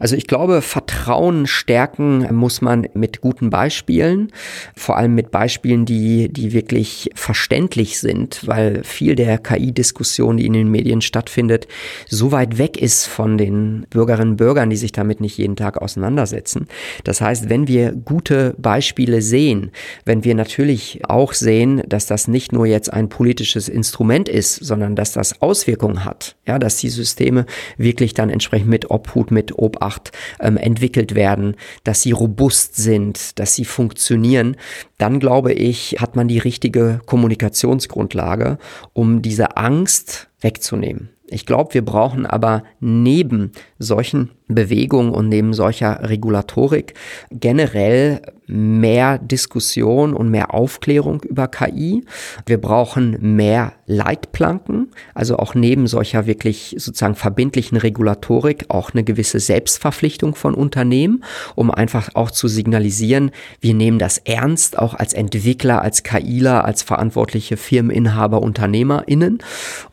Also 0.00 0.16
ich 0.16 0.26
glaube, 0.26 0.62
Vertrauen 0.62 1.46
stärken 1.46 2.26
muss 2.34 2.62
man 2.62 2.88
mit 2.94 3.20
guten 3.20 3.50
Beispielen, 3.50 4.32
vor 4.74 4.96
allem 4.96 5.14
mit 5.14 5.30
Beispielen, 5.30 5.84
die, 5.84 6.32
die 6.32 6.54
wirklich 6.54 7.10
verständlich 7.14 8.00
sind, 8.00 8.46
weil 8.46 8.82
viel 8.82 9.14
der 9.14 9.36
KI-Diskussion, 9.36 10.38
die 10.38 10.46
in 10.46 10.54
den 10.54 10.70
Medien 10.70 11.02
stattfindet, 11.02 11.68
so 12.08 12.32
weit 12.32 12.56
weg 12.56 12.80
ist 12.80 13.06
von 13.06 13.36
den 13.36 13.86
Bürgerinnen 13.90 14.30
und 14.32 14.36
Bürgern, 14.38 14.70
die 14.70 14.76
sich 14.76 14.92
damit 14.92 15.20
nicht 15.20 15.36
jeden 15.36 15.54
Tag 15.54 15.76
auseinandersetzen. 15.76 16.66
Das 17.04 17.20
heißt, 17.20 17.50
wenn 17.50 17.68
wir 17.68 17.92
gute 17.92 18.54
Beispiele 18.56 19.20
sehen, 19.20 19.70
wenn 20.06 20.24
wir 20.24 20.34
natürlich 20.34 21.02
auch 21.08 21.34
sehen, 21.34 21.82
dass 21.86 22.06
das 22.06 22.26
nicht 22.26 22.52
nur 22.52 22.64
jetzt 22.64 22.90
ein 22.90 23.10
politisches 23.10 23.68
Instrument 23.68 24.30
ist, 24.30 24.54
sondern 24.54 24.96
dass 24.96 25.12
das 25.12 25.42
Auswirkungen 25.42 26.06
hat, 26.06 26.36
ja, 26.46 26.58
dass 26.58 26.78
die 26.78 26.88
Systeme 26.88 27.44
wirklich 27.76 28.14
dann 28.14 28.30
entsprechend 28.30 28.70
mit 28.70 28.90
Obhut, 28.90 29.30
mit 29.30 29.58
Obacht 29.58 29.89
Macht 29.90 30.12
ähm, 30.38 30.56
entwickelt 30.56 31.16
werden, 31.16 31.56
dass 31.82 32.02
sie 32.02 32.12
robust 32.12 32.76
sind, 32.76 33.40
dass 33.40 33.56
sie 33.56 33.64
funktionieren, 33.64 34.56
dann 34.98 35.18
glaube 35.18 35.52
ich, 35.52 35.96
hat 35.98 36.14
man 36.14 36.28
die 36.28 36.38
richtige 36.38 37.00
Kommunikationsgrundlage, 37.06 38.58
um 38.92 39.20
diese 39.20 39.56
Angst 39.56 40.28
wegzunehmen. 40.40 41.08
Ich 41.26 41.44
glaube, 41.44 41.74
wir 41.74 41.84
brauchen 41.84 42.24
aber 42.24 42.62
neben 42.78 43.50
solchen 43.80 44.30
Bewegungen 44.54 45.12
und 45.12 45.28
neben 45.28 45.52
solcher 45.52 46.08
Regulatorik 46.08 46.94
generell 47.30 48.22
mehr 48.50 49.18
Diskussion 49.18 50.12
und 50.12 50.30
mehr 50.30 50.52
Aufklärung 50.52 51.22
über 51.22 51.46
KI. 51.48 52.04
Wir 52.46 52.60
brauchen 52.60 53.36
mehr 53.36 53.72
Leitplanken, 53.86 54.88
also 55.14 55.36
auch 55.36 55.54
neben 55.54 55.86
solcher 55.86 56.26
wirklich 56.26 56.74
sozusagen 56.78 57.14
verbindlichen 57.14 57.78
Regulatorik 57.78 58.66
auch 58.68 58.90
eine 58.92 59.04
gewisse 59.04 59.38
Selbstverpflichtung 59.38 60.34
von 60.34 60.54
Unternehmen, 60.54 61.24
um 61.54 61.70
einfach 61.70 62.10
auch 62.14 62.30
zu 62.30 62.48
signalisieren, 62.48 63.30
wir 63.60 63.74
nehmen 63.74 63.98
das 63.98 64.18
ernst, 64.18 64.78
auch 64.78 64.94
als 64.94 65.12
Entwickler, 65.12 65.82
als 65.82 66.02
KIler, 66.02 66.64
als 66.64 66.82
verantwortliche 66.82 67.56
Firmeninhaber, 67.56 68.42
UnternehmerInnen. 68.42 69.38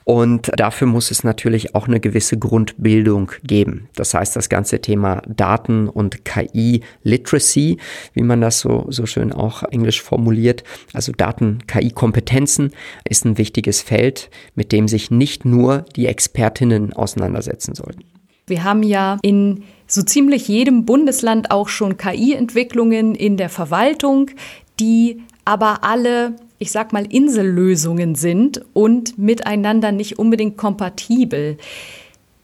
Und 0.03 0.51
dafür 0.55 0.87
muss 0.87 1.11
es 1.11 1.23
natürlich 1.23 1.75
auch 1.75 1.87
eine 1.87 1.99
gewisse 1.99 2.37
Grundbildung 2.37 3.31
geben. 3.43 3.89
Das 3.95 4.13
heißt, 4.13 4.35
das 4.35 4.46
ganze 4.49 4.81
Thema 4.81 5.21
Daten 5.27 5.87
und 5.87 6.25
KI-Literacy, 6.25 7.77
wie 8.13 8.23
man 8.23 8.41
das 8.41 8.59
so, 8.59 8.85
so 8.89 9.05
schön 9.05 9.31
auch 9.31 9.63
englisch 9.63 10.01
formuliert, 10.01 10.63
also 10.93 11.11
Daten-KI-Kompetenzen, 11.11 12.71
ist 13.07 13.25
ein 13.25 13.37
wichtiges 13.37 13.81
Feld, 13.81 14.29
mit 14.55 14.71
dem 14.71 14.87
sich 14.87 15.11
nicht 15.11 15.45
nur 15.45 15.85
die 15.95 16.07
Expertinnen 16.07 16.93
auseinandersetzen 16.93 17.75
sollten. 17.75 18.03
Wir 18.47 18.63
haben 18.63 18.83
ja 18.83 19.17
in 19.21 19.63
so 19.87 20.01
ziemlich 20.01 20.47
jedem 20.47 20.85
Bundesland 20.85 21.51
auch 21.51 21.67
schon 21.67 21.97
KI-Entwicklungen 21.97 23.15
in 23.15 23.37
der 23.37 23.49
Verwaltung, 23.49 24.31
die 24.79 25.21
aber 25.43 25.83
alle 25.83 26.35
ich 26.59 26.71
sag 26.71 26.93
mal, 26.93 27.05
Insellösungen 27.05 28.15
sind 28.15 28.61
und 28.73 29.17
miteinander 29.17 29.91
nicht 29.91 30.17
unbedingt 30.17 30.57
kompatibel. 30.57 31.57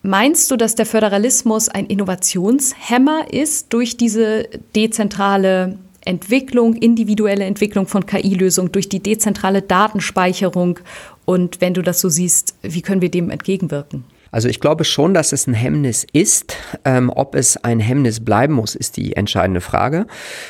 Meinst 0.05 0.51
du, 0.51 0.57
dass 0.57 0.75
der 0.75 0.85
Föderalismus 0.85 1.69
ein 1.69 1.85
Innovationshemmer 1.85 3.31
ist 3.31 3.71
durch 3.71 3.95
diese 3.95 4.49
dezentrale 4.75 5.79
Entwicklung, 6.03 6.75
individuelle 6.75 7.45
Entwicklung 7.45 7.87
von 7.87 8.05
KI-Lösungen, 8.05 8.73
durch 8.73 8.89
die 8.89 8.99
dezentrale 8.99 9.61
Datenspeicherung? 9.61 10.79
Und 11.23 11.61
wenn 11.61 11.73
du 11.73 11.81
das 11.81 12.01
so 12.01 12.09
siehst, 12.09 12.53
wie 12.61 12.81
können 12.81 13.01
wir 13.01 13.11
dem 13.11 13.29
entgegenwirken? 13.29 14.03
Also 14.33 14.49
ich 14.49 14.59
glaube 14.59 14.83
schon, 14.83 15.13
dass 15.13 15.31
es 15.31 15.45
ein 15.45 15.53
Hemmnis 15.53 16.07
ist. 16.11 16.55
Ähm, 16.85 17.11
ob 17.13 17.35
es 17.35 17.63
ein 17.63 17.79
Hemmnis 17.79 18.25
bleiben 18.25 18.55
muss, 18.55 18.73
ist 18.73 18.97
die 18.97 19.15
entscheidende 19.15 19.61
Frage, 19.61 20.07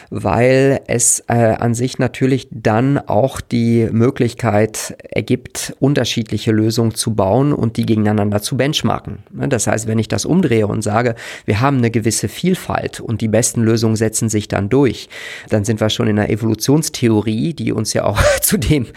weil 0.10 0.80
es 0.88 1.22
äh, 1.28 1.34
an 1.34 1.74
sich 1.74 2.00
natürlich 2.00 2.48
dann 2.50 2.98
auch 2.98 3.42
die 3.42 3.90
Möglichkeit 3.92 4.96
ergibt, 5.10 5.76
unterschiedliche 5.82 6.54
Lösungen 6.54 6.96
zu 6.96 7.14
bauen 7.14 7.52
und 7.52 7.76
die 7.76 7.86
gegeneinander 7.86 8.42
zu 8.42 8.56
benchmarken. 8.56 9.24
Ne, 9.32 9.50
das 9.50 9.68
heißt, 9.68 9.86
wenn 9.86 10.00
ich 10.00 10.08
das 10.08 10.24
umdrehe 10.24 10.66
und 10.66 10.82
sage, 10.82 11.16
wir 11.44 11.60
haben 11.60 11.80
eine 11.80 11.92
gewisse 11.92 12.30
Vielfalt 12.30 13.02
und 13.02 13.20
die 13.20 13.28
besten 13.28 13.64
Lösungen 13.64 13.98
setzen 13.98 14.30
sich 14.30 14.48
dann 14.48 14.70
durch, 14.70 15.10
dann 15.50 15.66
sind 15.66 15.82
wir 15.82 15.90
schon 15.90 16.08
in 16.08 16.18
einer 16.18 16.30
Evolutionstheorie, 16.30 17.54
die 17.54 17.74
uns 17.74 17.92
ja 17.92 18.06
auch 18.06 18.22
zu 18.42 18.56
dem 18.56 18.88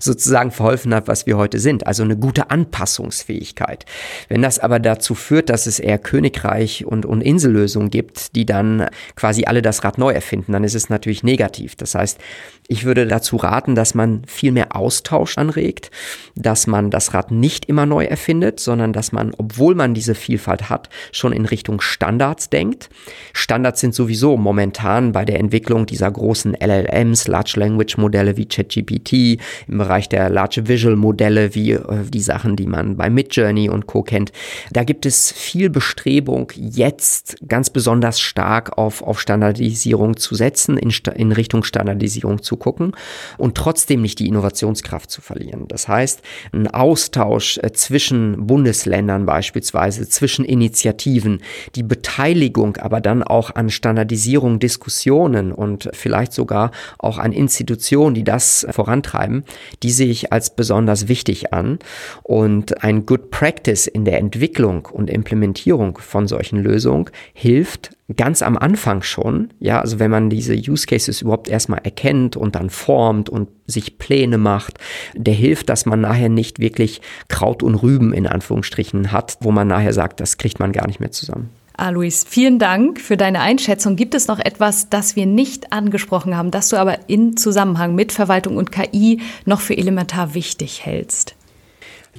sozusagen 0.00 0.50
verholfen 0.50 0.94
hat, 0.94 1.08
was 1.08 1.26
wir 1.26 1.36
heute 1.36 1.58
sind. 1.58 1.86
Also 1.86 2.04
eine 2.04 2.16
gute 2.16 2.50
Anpassungsfähigkeit. 2.50 3.84
Wenn 4.30 4.42
das 4.42 4.60
aber 4.60 4.78
dazu 4.78 5.16
führt, 5.16 5.50
dass 5.50 5.66
es 5.66 5.80
eher 5.80 5.98
Königreich 5.98 6.86
und, 6.86 7.04
und 7.04 7.20
Insellösungen 7.20 7.90
gibt, 7.90 8.36
die 8.36 8.46
dann 8.46 8.86
quasi 9.16 9.44
alle 9.44 9.60
das 9.60 9.82
Rad 9.82 9.98
neu 9.98 10.12
erfinden, 10.12 10.52
dann 10.52 10.62
ist 10.62 10.76
es 10.76 10.88
natürlich 10.88 11.24
negativ. 11.24 11.74
Das 11.74 11.96
heißt, 11.96 12.18
ich 12.68 12.84
würde 12.84 13.08
dazu 13.08 13.34
raten, 13.34 13.74
dass 13.74 13.96
man 13.96 14.22
viel 14.26 14.52
mehr 14.52 14.76
Austausch 14.76 15.36
anregt, 15.36 15.90
dass 16.36 16.68
man 16.68 16.90
das 16.90 17.12
Rad 17.12 17.32
nicht 17.32 17.64
immer 17.64 17.86
neu 17.86 18.04
erfindet, 18.04 18.60
sondern 18.60 18.92
dass 18.92 19.10
man, 19.10 19.32
obwohl 19.36 19.74
man 19.74 19.94
diese 19.94 20.14
Vielfalt 20.14 20.70
hat, 20.70 20.88
schon 21.10 21.32
in 21.32 21.46
Richtung 21.46 21.80
Standards 21.80 22.48
denkt. 22.50 22.88
Standards 23.32 23.80
sind 23.80 23.96
sowieso 23.96 24.36
momentan 24.36 25.10
bei 25.10 25.24
der 25.24 25.40
Entwicklung 25.40 25.86
dieser 25.86 26.08
großen 26.08 26.54
LLMs, 26.54 27.26
Large 27.26 27.54
Language 27.56 27.96
Modelle 27.96 28.36
wie 28.36 28.46
ChatGPT, 28.46 29.40
im 29.66 29.78
Bereich 29.78 30.08
der 30.08 30.30
Large 30.30 30.68
Visual 30.68 30.94
Modelle 30.94 31.56
wie 31.56 31.72
äh, 31.72 32.04
die 32.08 32.20
Sachen, 32.20 32.54
die 32.54 32.66
man 32.66 32.96
bei 32.96 33.10
Midjourney 33.10 33.68
und 33.68 33.86
Co 33.86 34.04
kennt. 34.04 34.19
Da 34.72 34.84
gibt 34.84 35.06
es 35.06 35.32
viel 35.32 35.70
Bestrebung, 35.70 36.52
jetzt 36.56 37.36
ganz 37.48 37.70
besonders 37.70 38.20
stark 38.20 38.76
auf, 38.78 39.02
auf 39.02 39.20
Standardisierung 39.20 40.16
zu 40.16 40.34
setzen, 40.34 40.76
in, 40.76 40.92
in 41.14 41.32
Richtung 41.32 41.64
Standardisierung 41.64 42.42
zu 42.42 42.56
gucken 42.56 42.92
und 43.38 43.56
trotzdem 43.56 44.02
nicht 44.02 44.18
die 44.18 44.26
Innovationskraft 44.28 45.10
zu 45.10 45.20
verlieren. 45.20 45.66
Das 45.68 45.88
heißt, 45.88 46.22
ein 46.52 46.68
Austausch 46.68 47.58
äh, 47.58 47.72
zwischen 47.72 48.46
Bundesländern 48.46 49.26
beispielsweise, 49.26 50.08
zwischen 50.08 50.44
Initiativen, 50.44 51.42
die 51.74 51.82
Beteiligung 51.82 52.76
aber 52.76 53.00
dann 53.00 53.22
auch 53.22 53.54
an 53.54 53.70
Standardisierung, 53.70 54.58
Diskussionen 54.58 55.52
und 55.52 55.88
vielleicht 55.92 56.32
sogar 56.32 56.70
auch 56.98 57.18
an 57.18 57.32
Institutionen, 57.32 58.14
die 58.14 58.24
das 58.24 58.66
vorantreiben, 58.70 59.44
die 59.82 59.90
sehe 59.90 60.08
ich 60.08 60.32
als 60.32 60.50
besonders 60.50 61.08
wichtig 61.08 61.52
an. 61.52 61.78
Und 62.22 62.82
ein 62.82 63.06
Good 63.06 63.30
Practice 63.30 63.86
in 63.86 64.04
der 64.04 64.09
Entwicklung 64.18 64.86
und 64.86 65.10
Implementierung 65.10 65.98
von 65.98 66.26
solchen 66.26 66.58
Lösungen 66.58 67.10
hilft 67.32 67.96
ganz 68.16 68.42
am 68.42 68.56
Anfang 68.56 69.02
schon, 69.02 69.50
ja, 69.60 69.80
also 69.80 69.98
wenn 69.98 70.10
man 70.10 70.30
diese 70.30 70.54
Use 70.54 70.86
Cases 70.86 71.22
überhaupt 71.22 71.48
erstmal 71.48 71.80
erkennt 71.84 72.36
und 72.36 72.54
dann 72.54 72.70
formt 72.70 73.28
und 73.28 73.48
sich 73.66 73.98
Pläne 73.98 74.38
macht, 74.38 74.78
der 75.14 75.34
hilft, 75.34 75.68
dass 75.68 75.86
man 75.86 76.00
nachher 76.00 76.28
nicht 76.28 76.58
wirklich 76.58 77.00
Kraut 77.28 77.62
und 77.62 77.76
Rüben 77.76 78.12
in 78.12 78.26
Anführungsstrichen 78.26 79.12
hat, 79.12 79.38
wo 79.40 79.52
man 79.52 79.68
nachher 79.68 79.92
sagt, 79.92 80.20
das 80.20 80.38
kriegt 80.38 80.58
man 80.58 80.72
gar 80.72 80.86
nicht 80.86 81.00
mehr 81.00 81.12
zusammen. 81.12 81.50
Alois, 81.80 82.26
vielen 82.28 82.58
Dank 82.58 83.00
für 83.00 83.16
deine 83.16 83.40
Einschätzung. 83.40 83.96
Gibt 83.96 84.14
es 84.14 84.28
noch 84.28 84.38
etwas, 84.38 84.90
das 84.90 85.16
wir 85.16 85.24
nicht 85.24 85.72
angesprochen 85.72 86.36
haben, 86.36 86.50
das 86.50 86.68
du 86.68 86.76
aber 86.76 87.08
in 87.08 87.38
Zusammenhang 87.38 87.94
mit 87.94 88.12
Verwaltung 88.12 88.58
und 88.58 88.70
KI 88.70 89.20
noch 89.46 89.62
für 89.62 89.78
elementar 89.78 90.34
wichtig 90.34 90.84
hältst? 90.84 91.36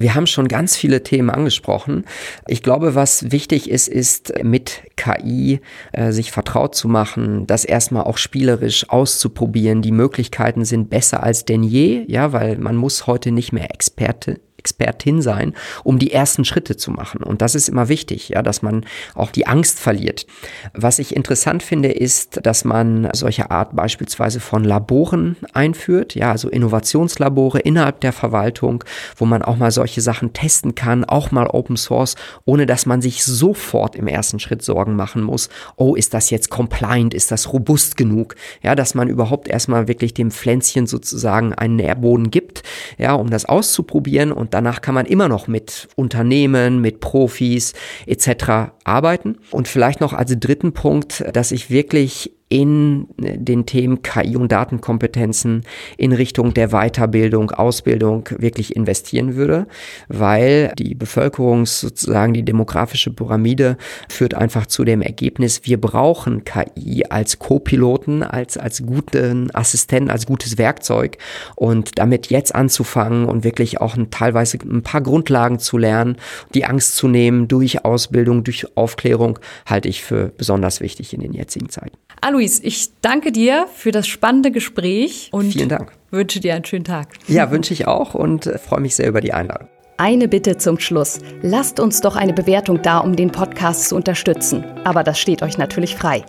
Wir 0.01 0.15
haben 0.15 0.27
schon 0.27 0.47
ganz 0.47 0.75
viele 0.75 1.03
Themen 1.03 1.29
angesprochen. 1.29 2.05
Ich 2.47 2.63
glaube, 2.63 2.95
was 2.95 3.31
wichtig 3.31 3.69
ist, 3.69 3.87
ist 3.87 4.33
mit 4.43 4.81
KI 4.95 5.61
äh, 5.93 6.11
sich 6.11 6.31
vertraut 6.31 6.75
zu 6.75 6.87
machen, 6.87 7.47
das 7.47 7.65
erstmal 7.65 8.03
auch 8.03 8.17
spielerisch 8.17 8.89
auszuprobieren. 8.89 9.81
Die 9.81 9.91
Möglichkeiten 9.91 10.65
sind 10.65 10.89
besser 10.89 11.23
als 11.23 11.45
denn 11.45 11.63
je, 11.63 12.03
ja, 12.07 12.33
weil 12.33 12.57
man 12.57 12.75
muss 12.75 13.07
heute 13.07 13.31
nicht 13.31 13.53
mehr 13.53 13.71
Experte 13.71 14.39
Expertin 14.61 15.23
sein, 15.23 15.53
um 15.83 15.97
die 15.97 16.13
ersten 16.13 16.45
Schritte 16.45 16.77
zu 16.77 16.91
machen. 16.91 17.23
Und 17.23 17.41
das 17.41 17.55
ist 17.55 17.67
immer 17.67 17.89
wichtig, 17.89 18.29
ja, 18.29 18.43
dass 18.43 18.61
man 18.61 18.85
auch 19.15 19.31
die 19.31 19.47
Angst 19.47 19.79
verliert. 19.79 20.27
Was 20.73 20.99
ich 20.99 21.15
interessant 21.15 21.63
finde, 21.63 21.91
ist, 21.91 22.45
dass 22.45 22.63
man 22.63 23.09
solche 23.13 23.49
Art 23.49 23.75
beispielsweise 23.75 24.39
von 24.39 24.63
Laboren 24.63 25.35
einführt, 25.53 26.13
ja, 26.13 26.31
also 26.31 26.47
Innovationslabore 26.47 27.59
innerhalb 27.59 28.01
der 28.01 28.13
Verwaltung, 28.13 28.83
wo 29.17 29.25
man 29.25 29.41
auch 29.41 29.57
mal 29.57 29.71
solche 29.71 30.01
Sachen 30.01 30.33
testen 30.33 30.75
kann, 30.75 31.05
auch 31.05 31.31
mal 31.31 31.47
Open 31.47 31.75
Source, 31.75 32.15
ohne 32.45 32.67
dass 32.67 32.85
man 32.85 33.01
sich 33.01 33.25
sofort 33.25 33.95
im 33.95 34.07
ersten 34.07 34.39
Schritt 34.39 34.61
Sorgen 34.61 34.95
machen 34.95 35.23
muss, 35.23 35.49
oh, 35.75 35.95
ist 35.95 36.13
das 36.13 36.29
jetzt 36.29 36.51
compliant, 36.51 37.15
ist 37.15 37.31
das 37.31 37.51
robust 37.51 37.97
genug, 37.97 38.35
ja, 38.61 38.75
dass 38.75 38.93
man 38.93 39.07
überhaupt 39.07 39.47
erstmal 39.47 39.87
wirklich 39.87 40.13
dem 40.13 40.29
Pflänzchen 40.29 40.85
sozusagen 40.85 41.53
einen 41.55 41.77
Nährboden 41.77 42.29
gibt, 42.29 42.61
ja, 42.99 43.13
um 43.13 43.31
das 43.31 43.45
auszuprobieren 43.45 44.31
und 44.31 44.50
danach 44.51 44.81
kann 44.81 44.95
man 44.95 45.05
immer 45.05 45.27
noch 45.27 45.47
mit 45.47 45.87
Unternehmen, 45.95 46.79
mit 46.79 46.99
Profis 46.99 47.73
etc. 48.05 48.71
arbeiten. 48.83 49.37
Und 49.51 49.67
vielleicht 49.67 50.01
noch 50.01 50.13
als 50.13 50.33
dritten 50.39 50.73
Punkt, 50.73 51.23
dass 51.33 51.51
ich 51.51 51.69
wirklich 51.69 52.31
in 52.51 53.07
den 53.17 53.65
Themen 53.65 54.01
KI 54.01 54.35
und 54.35 54.51
Datenkompetenzen 54.51 55.63
in 55.95 56.11
Richtung 56.11 56.53
der 56.53 56.71
Weiterbildung, 56.71 57.51
Ausbildung 57.51 58.27
wirklich 58.37 58.75
investieren 58.75 59.35
würde, 59.35 59.67
weil 60.09 60.73
die 60.77 60.93
Bevölkerungs 60.93 61.79
sozusagen 61.79 62.33
die 62.33 62.43
demografische 62.43 63.13
Pyramide 63.13 63.77
führt 64.09 64.33
einfach 64.33 64.65
zu 64.65 64.83
dem 64.83 65.01
Ergebnis, 65.01 65.61
wir 65.63 65.79
brauchen 65.79 66.43
KI 66.43 67.05
als 67.09 67.39
Co-Piloten, 67.39 68.21
als, 68.21 68.57
als 68.57 68.85
guten 68.85 69.49
Assistenten, 69.55 70.11
als 70.11 70.25
gutes 70.25 70.57
Werkzeug 70.57 71.17
und 71.55 71.99
damit 71.99 72.27
jetzt 72.27 72.53
anzufangen 72.53 73.25
und 73.25 73.45
wirklich 73.45 73.79
auch 73.79 73.95
ein, 73.95 74.11
teilweise 74.11 74.57
ein 74.61 74.83
paar 74.83 75.01
Grundlagen 75.01 75.59
zu 75.59 75.77
lernen, 75.77 76.17
die 76.53 76.65
Angst 76.65 76.97
zu 76.97 77.07
nehmen 77.07 77.47
durch 77.47 77.85
Ausbildung, 77.85 78.43
durch 78.43 78.75
Aufklärung, 78.75 79.39
halte 79.65 79.87
ich 79.87 80.03
für 80.03 80.33
besonders 80.35 80.81
wichtig 80.81 81.13
in 81.13 81.21
den 81.21 81.31
jetzigen 81.31 81.69
Zeiten. 81.69 81.95
Alois, 82.41 82.59
ich 82.63 82.89
danke 83.01 83.31
dir 83.31 83.67
für 83.71 83.91
das 83.91 84.07
spannende 84.07 84.49
Gespräch 84.49 85.29
und 85.31 85.51
Vielen 85.51 85.69
Dank. 85.69 85.91
wünsche 86.09 86.39
dir 86.39 86.55
einen 86.55 86.65
schönen 86.65 86.85
Tag. 86.85 87.09
Ja, 87.27 87.51
wünsche 87.51 87.71
ich 87.71 87.85
auch 87.85 88.15
und 88.15 88.47
äh, 88.47 88.57
freue 88.57 88.81
mich 88.81 88.95
sehr 88.95 89.07
über 89.07 89.21
die 89.21 89.31
Einladung. 89.31 89.67
Eine 89.97 90.27
Bitte 90.27 90.57
zum 90.57 90.79
Schluss. 90.79 91.19
Lasst 91.43 91.79
uns 91.79 92.01
doch 92.01 92.15
eine 92.15 92.33
Bewertung 92.33 92.81
da, 92.81 92.97
um 92.97 93.15
den 93.15 93.31
Podcast 93.31 93.89
zu 93.89 93.95
unterstützen. 93.95 94.63
Aber 94.85 95.03
das 95.03 95.19
steht 95.19 95.43
euch 95.43 95.59
natürlich 95.59 95.95
frei. 95.95 96.23